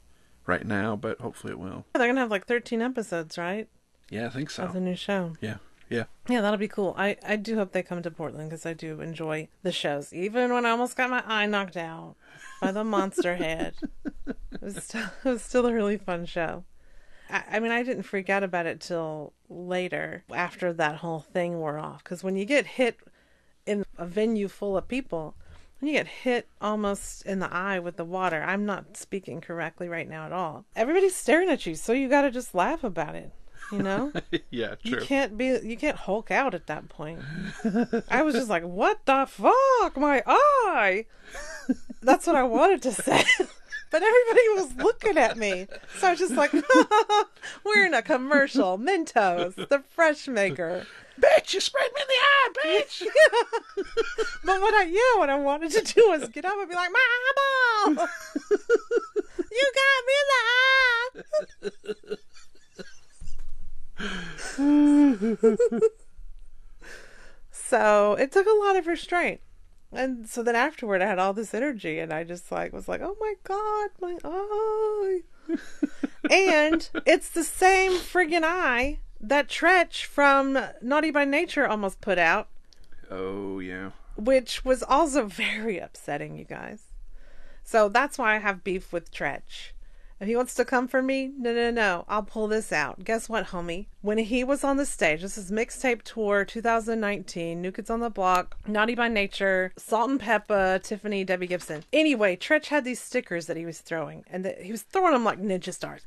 [0.45, 1.85] right now, but hopefully it will.
[1.93, 3.67] They're going to have like 13 episodes, right?
[4.09, 4.63] Yeah, I think so.
[4.63, 5.33] Of the new show.
[5.39, 5.57] Yeah,
[5.89, 6.05] yeah.
[6.27, 6.93] Yeah, that'll be cool.
[6.97, 10.11] I, I do hope they come to Portland because I do enjoy the shows.
[10.13, 12.15] Even when I almost got my eye knocked out
[12.61, 13.75] by the monster head,
[14.25, 16.65] it was still, it was still a really fun show.
[17.31, 21.59] I, I mean, I didn't freak out about it till later after that whole thing
[21.59, 22.03] wore off.
[22.03, 22.97] Because when you get hit
[23.65, 25.35] in a venue full of people,
[25.79, 29.89] when you get hit almost in the eye with the water, I'm not speaking correctly
[29.89, 30.65] right now at all.
[30.75, 33.31] Everybody's staring at you, so you got to just laugh about it.
[33.71, 34.11] You know?
[34.51, 34.99] yeah, true.
[34.99, 37.19] You can't be you can't hulk out at that point.
[38.09, 39.95] I was just like, "What the fuck?
[39.95, 41.05] My eye!"
[42.01, 43.23] That's what I wanted to say,
[43.91, 45.67] but everybody was looking at me,
[45.99, 46.51] so I was just like,
[47.63, 50.87] "We're in a commercial, Mentos, the fresh maker."
[51.19, 53.03] Bitch, you sprayed me in the eye, bitch!
[54.43, 56.89] But what I yeah, what I wanted to do was get up and be like,
[56.91, 56.99] "My
[57.85, 58.07] eyeball!
[59.51, 60.51] you got me in the eye!"
[67.51, 69.39] so it took a lot of restraint.
[69.91, 73.01] And so then afterward I had all this energy and I just like was like,
[73.01, 75.21] Oh my god, my eye
[76.29, 82.47] And it's the same friggin' eye that Treach from Naughty by Nature almost put out,
[83.09, 83.91] oh, yeah.
[84.15, 86.83] which was also very upsetting, you guys.
[87.63, 89.71] So that's why I have beef with Treach.
[90.21, 93.03] If he wants to come for me, no, no, no, I'll pull this out.
[93.03, 93.87] Guess what, homie?
[94.01, 98.11] When he was on the stage, this is Mixtape Tour 2019, New Kids on the
[98.11, 101.85] Block, Naughty by Nature, Salt and Pepa, Tiffany, Debbie Gibson.
[101.91, 105.25] Anyway, Treach had these stickers that he was throwing, and that he was throwing them
[105.25, 106.05] like ninja stars.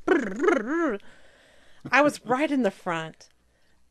[1.90, 3.28] I was right in the front,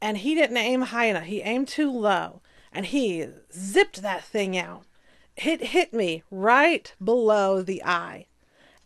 [0.01, 1.25] and he didn't aim high enough.
[1.25, 4.85] He aimed too low, and he zipped that thing out.
[5.35, 8.27] It hit me right below the eye.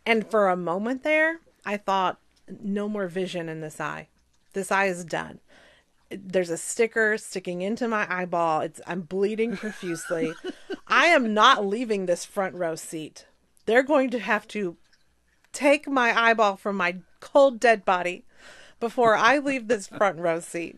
[0.07, 2.17] And for a moment there, I thought,
[2.61, 4.07] no more vision in this eye.
[4.53, 5.41] This eye is done.
[6.09, 8.61] There's a sticker sticking into my eyeball.
[8.61, 10.33] It's I'm bleeding profusely.
[10.87, 13.25] I am not leaving this front row seat.
[13.65, 14.77] They're going to have to
[15.51, 18.23] take my eyeball from my cold dead body
[18.79, 20.77] before I leave this front row seat.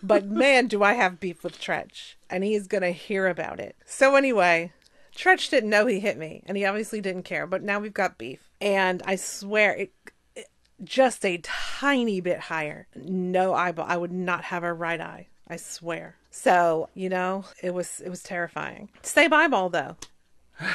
[0.00, 3.74] But man, do I have beef with Treach, and he's gonna hear about it.
[3.84, 4.72] So anyway,
[5.18, 7.44] Treach didn't know he hit me, and he obviously didn't care.
[7.44, 9.92] But now we've got beef, and I swear it,
[10.36, 10.46] it
[10.84, 12.86] just a tiny bit higher.
[12.94, 13.86] No eyeball.
[13.88, 15.26] I would not have a right eye.
[15.48, 16.14] I swear.
[16.30, 18.90] So you know, it was it was terrifying.
[19.02, 19.96] Same eyeball though.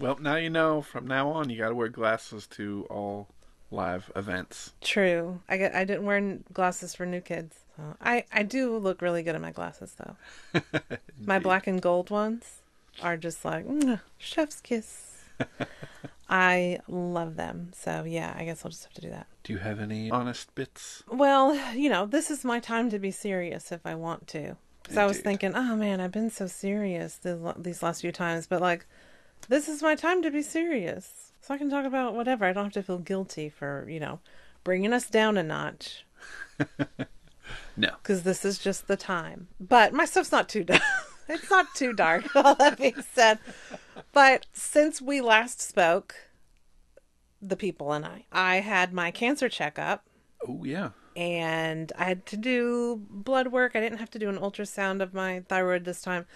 [0.00, 0.80] Well, now you know.
[0.80, 3.26] From now on, you got to wear glasses to all
[3.72, 4.72] live events.
[4.80, 5.40] True.
[5.48, 5.74] I get.
[5.74, 7.56] I didn't wear glasses for new kids.
[7.76, 10.62] So I I do look really good in my glasses though.
[11.20, 12.62] my black and gold ones
[13.02, 15.22] are just like "Mwah, chef's kiss.
[16.28, 17.70] I love them.
[17.74, 19.26] So yeah, I guess I'll just have to do that.
[19.44, 21.02] Do you have any honest bits?
[21.10, 24.56] Well, you know, this is my time to be serious if I want to.
[24.82, 28.46] Because I was thinking, oh man, I've been so serious the, these last few times,
[28.46, 28.86] but like,
[29.48, 31.32] this is my time to be serious.
[31.40, 32.44] So I can talk about whatever.
[32.44, 34.20] I don't have to feel guilty for, you know,
[34.64, 36.04] bringing us down a notch.
[37.76, 37.90] No.
[38.02, 39.48] Because this is just the time.
[39.58, 40.82] But my stuff's not too dark.
[41.28, 43.38] It's not too dark, all that being said.
[44.12, 46.14] But since we last spoke,
[47.40, 50.04] the people and I, I had my cancer checkup
[50.46, 50.90] Oh yeah.
[51.16, 53.72] and I had to do blood work.
[53.74, 56.26] I didn't have to do an ultrasound of my thyroid this time,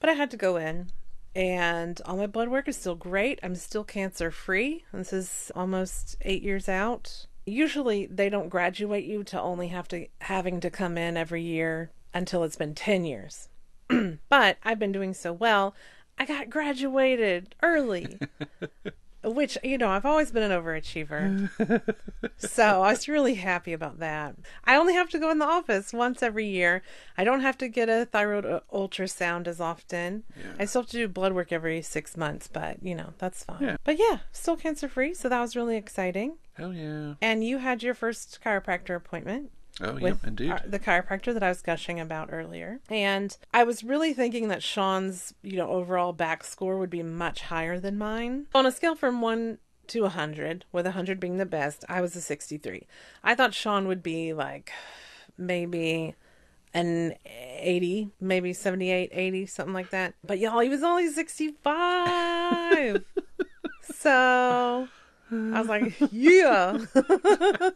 [0.00, 0.90] but I had to go in.
[1.34, 3.40] And all my blood work is still great.
[3.42, 4.84] I'm still cancer free.
[4.92, 7.26] This is almost eight years out.
[7.46, 11.90] Usually, they don't graduate you to only have to having to come in every year
[12.12, 13.48] until it's been ten years.
[14.28, 15.74] but I've been doing so well,
[16.18, 18.18] I got graduated early.
[19.24, 21.94] Which, you know, I've always been an overachiever.
[22.38, 24.34] so I was really happy about that.
[24.64, 26.82] I only have to go in the office once every year.
[27.16, 30.24] I don't have to get a thyroid ultrasound as often.
[30.36, 30.52] Yeah.
[30.58, 33.62] I still have to do blood work every six months, but, you know, that's fine.
[33.62, 33.76] Yeah.
[33.84, 35.14] But yeah, still cancer free.
[35.14, 36.38] So that was really exciting.
[36.54, 37.14] Hell yeah.
[37.22, 40.50] And you had your first chiropractor appointment Oh yeah, uh, indeed.
[40.50, 42.80] our- the chiropractor that I was gushing about earlier.
[42.90, 47.42] And I was really thinking that Sean's, you know, overall back score would be much
[47.42, 48.46] higher than mine.
[48.54, 49.58] On a scale from 1
[49.88, 52.86] to 100, with 100 being the best, I was a 63.
[53.24, 54.70] I thought Sean would be like
[55.38, 56.14] maybe
[56.74, 60.14] an 80, maybe 78, 80, something like that.
[60.24, 63.04] But y'all, he was only 65.
[63.94, 64.88] so
[65.30, 66.78] I was like, yeah.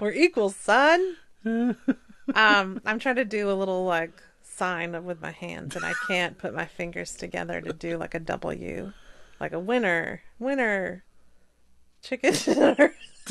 [0.00, 1.16] We're equal, son.
[1.44, 6.36] um, I'm trying to do a little like sign with my hands, and I can't
[6.36, 8.92] put my fingers together to do like a W,
[9.40, 11.02] like a winner, winner,
[12.02, 12.94] chicken dinner.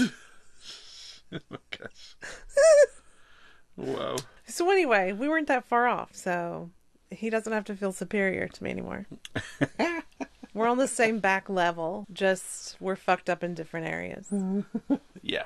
[1.32, 2.16] oh gosh.
[3.76, 4.18] Whoa.
[4.46, 6.70] so anyway, we weren't that far off, so
[7.12, 9.06] he doesn't have to feel superior to me anymore.
[10.54, 14.28] we're on the same back level, just we're fucked up in different areas.
[15.22, 15.46] Yeah.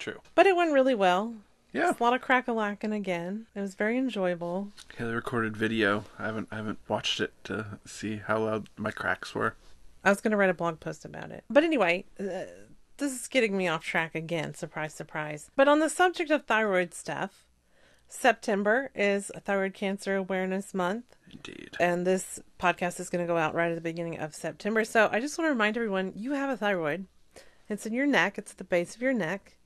[0.00, 0.20] True.
[0.34, 1.34] But it went really well.
[1.72, 1.92] Yeah.
[1.92, 3.46] A lot of crack a lacking again.
[3.54, 4.72] It was very enjoyable.
[4.98, 6.04] Yeah, they recorded video.
[6.18, 9.54] I haven't I haven't watched it to see how loud my cracks were.
[10.02, 11.44] I was going to write a blog post about it.
[11.48, 12.46] But anyway, uh,
[12.96, 14.54] this is getting me off track again.
[14.54, 15.50] Surprise, surprise.
[15.54, 17.46] But on the subject of thyroid stuff,
[18.08, 21.16] September is Thyroid Cancer Awareness Month.
[21.30, 21.76] Indeed.
[21.78, 24.84] And this podcast is going to go out right at the beginning of September.
[24.84, 27.06] So I just want to remind everyone you have a thyroid.
[27.68, 29.56] It's in your neck, it's at the base of your neck.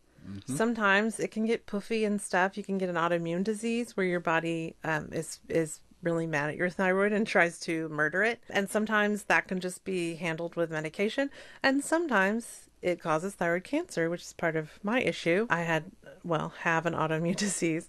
[0.46, 2.56] Sometimes it can get puffy and stuff.
[2.56, 6.56] You can get an autoimmune disease where your body um, is is really mad at
[6.56, 8.40] your thyroid and tries to murder it.
[8.50, 11.30] And sometimes that can just be handled with medication.
[11.62, 15.46] And sometimes it causes thyroid cancer, which is part of my issue.
[15.48, 15.84] I had,
[16.22, 17.88] well, have an autoimmune disease,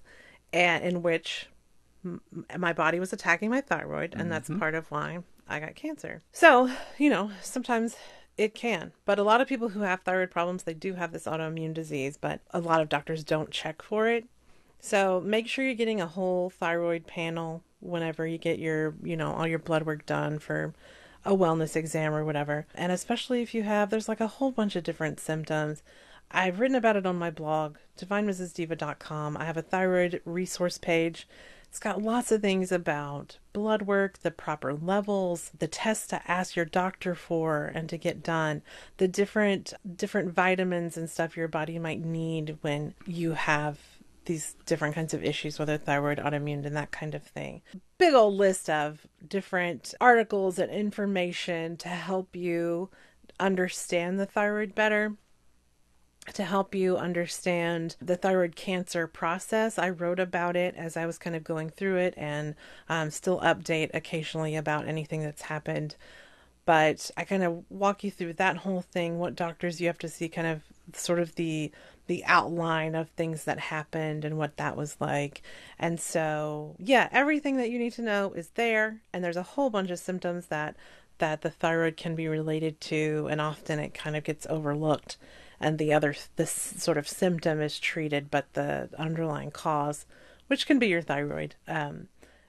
[0.53, 1.49] and in which
[2.05, 2.21] m-
[2.57, 6.21] my body was attacking my thyroid, and that's part of why I got cancer.
[6.31, 7.97] So, you know, sometimes
[8.37, 8.91] it can.
[9.05, 12.17] But a lot of people who have thyroid problems, they do have this autoimmune disease,
[12.17, 14.25] but a lot of doctors don't check for it.
[14.79, 19.33] So make sure you're getting a whole thyroid panel whenever you get your, you know,
[19.33, 20.73] all your blood work done for
[21.23, 22.67] a wellness exam or whatever.
[22.75, 25.81] And especially if you have, there's like a whole bunch of different symptoms.
[26.29, 29.37] I've written about it on my blog, divinemrsdiva.com.
[29.37, 31.27] I have a thyroid resource page.
[31.75, 36.55] It's got lots of things about blood work, the proper levels, the tests to ask
[36.55, 38.61] your doctor for and to get done,
[38.95, 43.77] the different different vitamins and stuff your body might need when you have
[44.23, 47.61] these different kinds of issues, whether thyroid, autoimmune, and that kind of thing.
[47.97, 52.89] Big old list of different articles and information to help you
[53.37, 55.17] understand the thyroid better
[56.33, 59.77] to help you understand the thyroid cancer process.
[59.77, 62.55] I wrote about it as I was kind of going through it and
[62.89, 65.95] um, still update occasionally about anything that's happened.
[66.65, 70.09] But I kind of walk you through that whole thing, what doctors you have to
[70.09, 70.61] see, kind of
[70.93, 71.71] sort of the
[72.07, 75.41] the outline of things that happened and what that was like.
[75.79, 79.71] And so, yeah, everything that you need to know is there and there's a whole
[79.71, 80.75] bunch of symptoms that
[81.17, 85.17] that the thyroid can be related to and often it kind of gets overlooked
[85.59, 90.05] and the other this sort of symptom is treated but the underlying cause
[90.47, 92.07] which can be your thyroid um,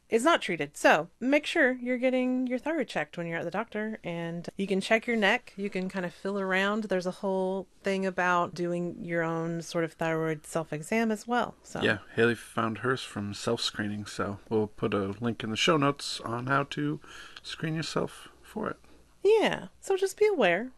[0.08, 0.76] is not treated.
[0.76, 3.98] So make sure you're getting your thyroid checked when you're at the doctor.
[4.04, 5.52] And you can check your neck.
[5.56, 6.84] You can kind of feel around.
[6.84, 11.54] There's a whole thing about doing your own sort of thyroid self exam as well.
[11.62, 15.56] So Yeah, Hailey found hers from self screening, so we'll put a link in the
[15.56, 17.00] show notes on how to
[17.42, 18.76] screen yourself for it.
[19.24, 19.68] yeah.
[19.80, 20.70] So just be aware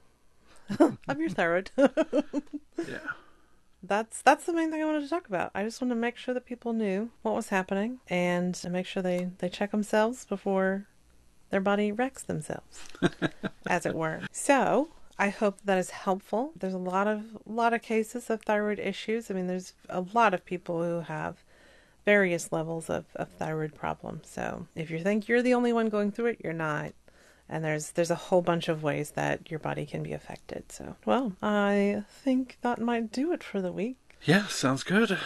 [1.09, 1.71] of your thyroid.
[2.89, 2.99] Yeah.
[3.83, 5.51] that's that's the main thing I wanted to talk about.
[5.53, 8.87] I just wanted to make sure that people knew what was happening and to make
[8.87, 10.87] sure they they check themselves before
[11.51, 12.81] their body wrecks themselves,
[13.67, 14.21] as it were.
[14.31, 16.53] So I hope that is helpful.
[16.57, 19.29] There's a lot of lot of cases of thyroid issues.
[19.31, 21.39] I mean, there's a lot of people who have
[22.05, 24.29] various levels of, of thyroid problems.
[24.31, 26.93] So if you think you're the only one going through it, you're not.
[27.49, 30.71] And there's there's a whole bunch of ways that your body can be affected.
[30.71, 33.97] So well, I think that might do it for the week.
[34.25, 35.19] Yeah, sounds good.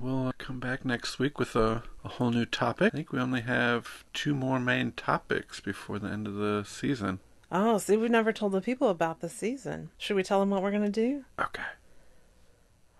[0.00, 2.92] We'll come back next week with a, a whole new topic.
[2.92, 7.20] I think we only have two more main topics before the end of the season.
[7.50, 9.90] Oh, see, we've never told the people about the season.
[9.96, 11.24] Should we tell them what we're going to do?
[11.40, 11.62] Okay.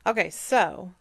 [0.06, 0.92] Okay, so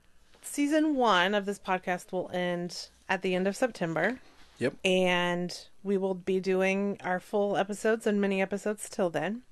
[0.41, 4.19] season one of this podcast will end at the end of September,
[4.59, 4.75] Yep.
[4.83, 9.43] and we will be doing our full episodes and mini episodes till then.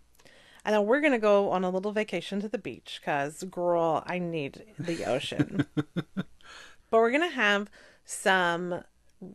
[0.65, 4.03] And then we're going to go on a little vacation to the beach because, girl,
[4.07, 5.67] I need the ocean.
[6.15, 6.25] but
[6.91, 7.69] we're going to have
[8.03, 8.83] some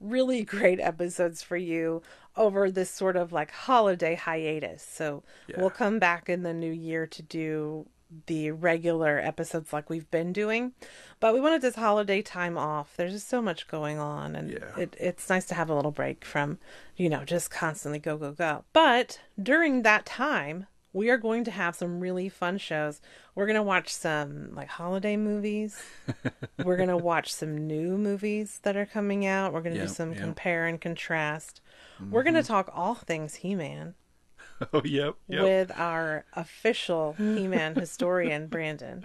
[0.01, 2.03] really great episodes for you
[2.37, 4.83] over this sort of like holiday hiatus.
[4.83, 5.61] So Yeah.
[5.61, 7.87] we'll come back in the new year to do
[8.27, 10.73] the regular episodes like we've been doing.
[11.21, 12.95] But we wanted this holiday time off.
[12.97, 14.77] There's just so much going on and Yeah.
[14.77, 16.59] it, it's nice to have a little break from,
[16.97, 18.65] you know, just constantly go, go, go.
[18.73, 23.01] But during that time, we are going to have some really fun shows.
[23.37, 25.81] We're going to watch some like holiday movies.
[26.65, 29.53] We're going to watch some new movies that are coming out.
[29.53, 30.19] We're going to Yeah, do some yeah.
[30.21, 31.61] compare and contrast.
[32.11, 32.53] We're going to mm-hmm.
[32.53, 33.95] talk all things He Man
[34.73, 35.15] Oh, yep.
[35.29, 35.43] Yep.
[35.43, 39.05] with our official He Man historian, Brandon.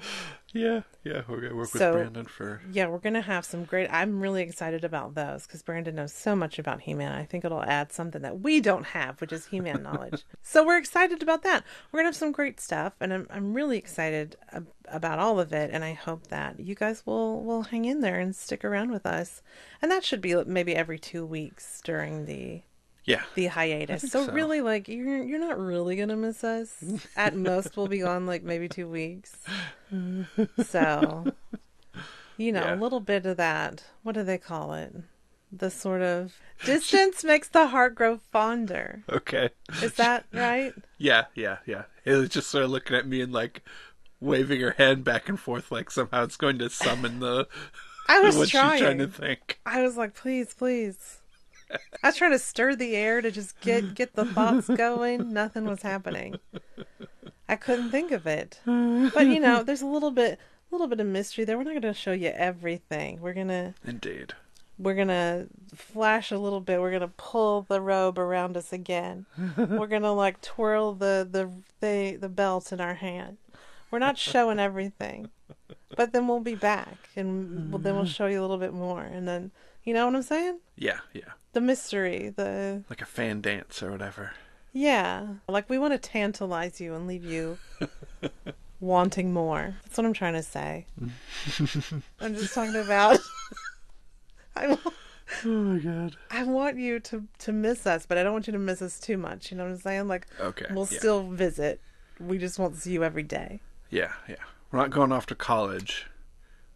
[0.53, 0.82] yeah.
[1.03, 1.22] Yeah.
[1.28, 2.62] We're going to work So- with Brandon for.
[2.72, 3.88] Yeah, we're going to have some great.
[3.91, 7.12] I'm really excited about those because Brandon knows so much about He Man.
[7.14, 10.24] I think it'll add something that we don't have, which is He Man knowledge.
[10.41, 11.64] so we're excited about that.
[11.91, 15.39] We're going to have some great stuff, and I'm, I'm really excited ab- about all
[15.39, 15.70] of it.
[15.72, 19.06] And I hope that you guys will, will hang in there and stick around with
[19.06, 19.41] us.
[19.82, 22.62] And that should be maybe every two weeks during the
[23.06, 23.24] Yeah.
[23.36, 24.01] the hiatus.
[24.12, 24.32] So, so.
[24.32, 26.84] really, like you're you're not really gonna miss us.
[27.16, 29.38] At most, we'll be gone like maybe two weeks.
[30.64, 31.26] So,
[32.38, 32.76] you know, Yeah.
[32.76, 33.84] a little bit of that.
[34.03, 34.93] What do they call it?
[35.51, 36.34] The sort of
[36.66, 39.03] distance makes the heart grow fonder.
[39.10, 39.49] Okay.
[39.82, 40.74] Is that right?
[40.97, 41.26] Yeah.
[41.36, 41.58] Yeah.
[41.66, 41.84] Yeah.
[42.03, 43.62] Hailey's just sort of looking at me and like
[44.20, 47.47] waving her hand back and forth like somehow it's going to summon the.
[48.08, 48.82] I was trying.
[48.82, 49.60] trying to think.
[49.66, 51.20] I was like, please, please.
[52.03, 55.34] I was trying to stir the air to just get get the thoughts going.
[55.34, 56.39] Nothing was happening.
[57.47, 58.59] I couldn't think of it.
[58.65, 60.39] But you know, there's a little bit
[60.71, 61.57] a little bit of mystery there.
[61.57, 63.21] We're not going to show you everything.
[63.21, 64.34] We're going to Indeed.
[64.78, 66.82] we're going to flash a little bit.
[66.82, 69.26] We're going to pull the robe around us again.
[69.57, 71.51] We're going to like twirl the the
[71.82, 73.38] the the belt in our hand.
[73.91, 75.30] We're not showing everything.
[75.95, 79.03] But then we'll be back and we'll, then we'll show you a little bit more
[79.03, 79.51] and then
[79.86, 80.59] you know what I'm saying?
[80.75, 80.99] Yeah.
[81.13, 81.31] Yeah.
[81.53, 84.31] the mystery, the Like a fan dance or whatever.
[84.73, 87.57] yeah, like we want to tantalize you and leave you
[88.79, 89.75] wanting more.
[89.83, 90.86] That's what I'm trying to say.
[92.19, 93.19] I'm just talking about.
[94.55, 94.77] I wa-
[95.43, 96.15] Oh my god.
[96.29, 98.99] I want you to to miss us, but I don't want you to miss us
[98.99, 99.49] too much.
[99.51, 100.07] You know what I'm saying?
[100.07, 100.65] Like Okay.
[100.69, 100.97] we'll yeah.
[100.99, 101.81] still visit.
[102.19, 103.59] We just won't see you every day.
[103.89, 104.36] Yeah, yeah.
[104.71, 106.05] We're not going off to college.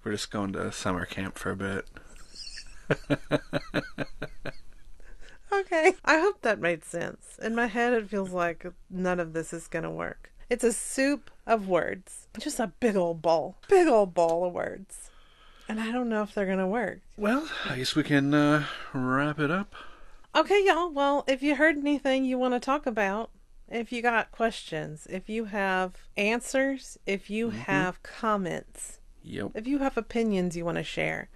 [0.03, 1.86] We're just going to summer camp for a bit.
[5.52, 5.94] Okay.
[6.06, 7.40] I hope that made sense.
[7.42, 10.32] In my head, it feels like none of this is going to work.
[10.50, 12.28] It's a soup of words.
[12.40, 13.56] Just a big old bowl.
[13.68, 15.10] Big old bowl of words.
[15.68, 17.00] And I don't know if they're going to work.
[17.18, 19.74] Well, I guess we can uh, wrap it up.
[20.36, 20.92] Okay, y'all.
[20.92, 23.32] Well, if you heard anything you want to talk about,
[23.68, 29.52] if you got questions, if you have answers, if you have comments, Yep.
[29.56, 31.30] if you have opinions you want to share,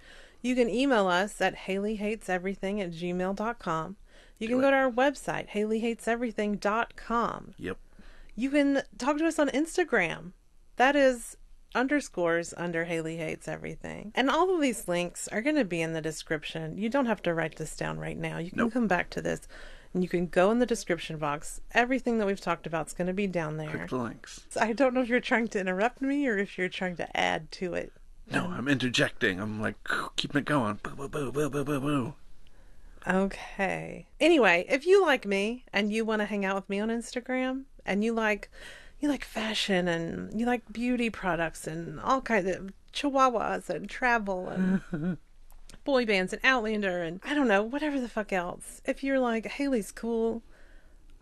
[0.44, 3.96] you can email us at haleyhateseverything at gmail.com.
[4.38, 7.54] You can go to our website, haleyhateseverything.com.
[7.58, 7.76] Yep.
[8.36, 10.32] You can talk to us on Instagram.
[10.76, 11.36] That is
[11.74, 14.12] underscores under Hailey Hates Everything.
[14.14, 16.78] And all of these links are going to be in the description.
[16.78, 18.38] You don't have to write this down right now.
[18.38, 18.72] You can Nope.
[18.72, 19.42] come back to this
[19.92, 21.60] and you can go in the description box.
[21.72, 23.70] Everything that we've talked about is going to be down there.
[23.70, 24.40] Click the links.
[24.60, 27.50] I don't know if you're trying to interrupt me or if you're trying to add
[27.52, 27.92] to it.
[28.30, 29.40] No, I'm interjecting.
[29.40, 29.76] I'm like
[30.16, 30.80] keeping it going.
[30.82, 32.14] Boo, boo, boo, boo, boo, boo, boo.
[33.06, 34.06] Okay.
[34.18, 37.64] Anyway, if you like me and you want to hang out with me on Instagram
[37.84, 38.50] and you like
[39.00, 44.48] you like fashion and you like beauty products and all kinds of chihuahuas and travel
[44.48, 45.18] and
[45.84, 48.80] boy bands and Outlander and I don't know, whatever the fuck else.
[48.86, 50.42] If you're like Hailey's cool,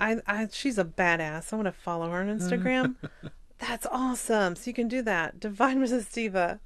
[0.00, 1.52] I I she's a badass.
[1.52, 2.94] I want to follow her on Instagram.
[3.62, 4.56] That's awesome.
[4.56, 5.38] So you can do that.
[5.38, 6.12] Divine Mrs.
[6.12, 6.58] Diva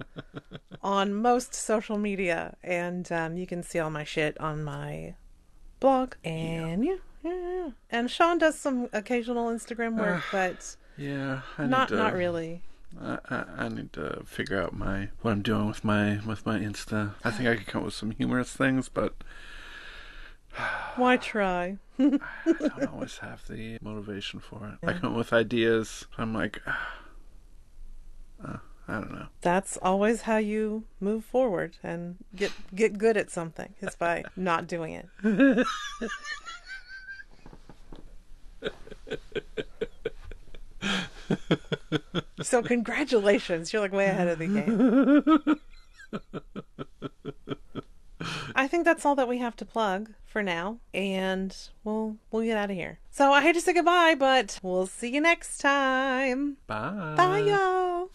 [0.83, 2.57] on most social media.
[2.65, 5.15] And um, you can see all my shit on my
[5.79, 6.15] blog.
[6.25, 7.71] And yeah, yeah, yeah.
[7.91, 12.63] And Sean does some occasional Instagram work, but Yeah, I not to, not really.
[12.99, 16.59] I, I, I need to figure out my what I'm doing with my with my
[16.59, 17.13] Insta.
[17.23, 19.13] I think I could come up with some humorous things, but
[20.97, 21.79] Why try?
[21.99, 24.87] I don't always have the motivation for it.
[24.87, 26.07] I come up with ideas.
[26.19, 28.57] I'm like, uh,
[28.89, 29.27] I don't know.
[29.41, 33.75] That's always how you move forward and get get good at something.
[33.81, 35.67] Is by not doing it.
[42.43, 45.59] so congratulations, you're like way ahead of the game.
[48.55, 52.57] I think that's all that we have to plug for now, and we'll we'll get
[52.57, 52.99] out of here.
[53.11, 56.59] So I hate to say goodbye, but we'll see you next time.
[56.67, 57.15] Bye.
[57.17, 58.11] Bye, y'all.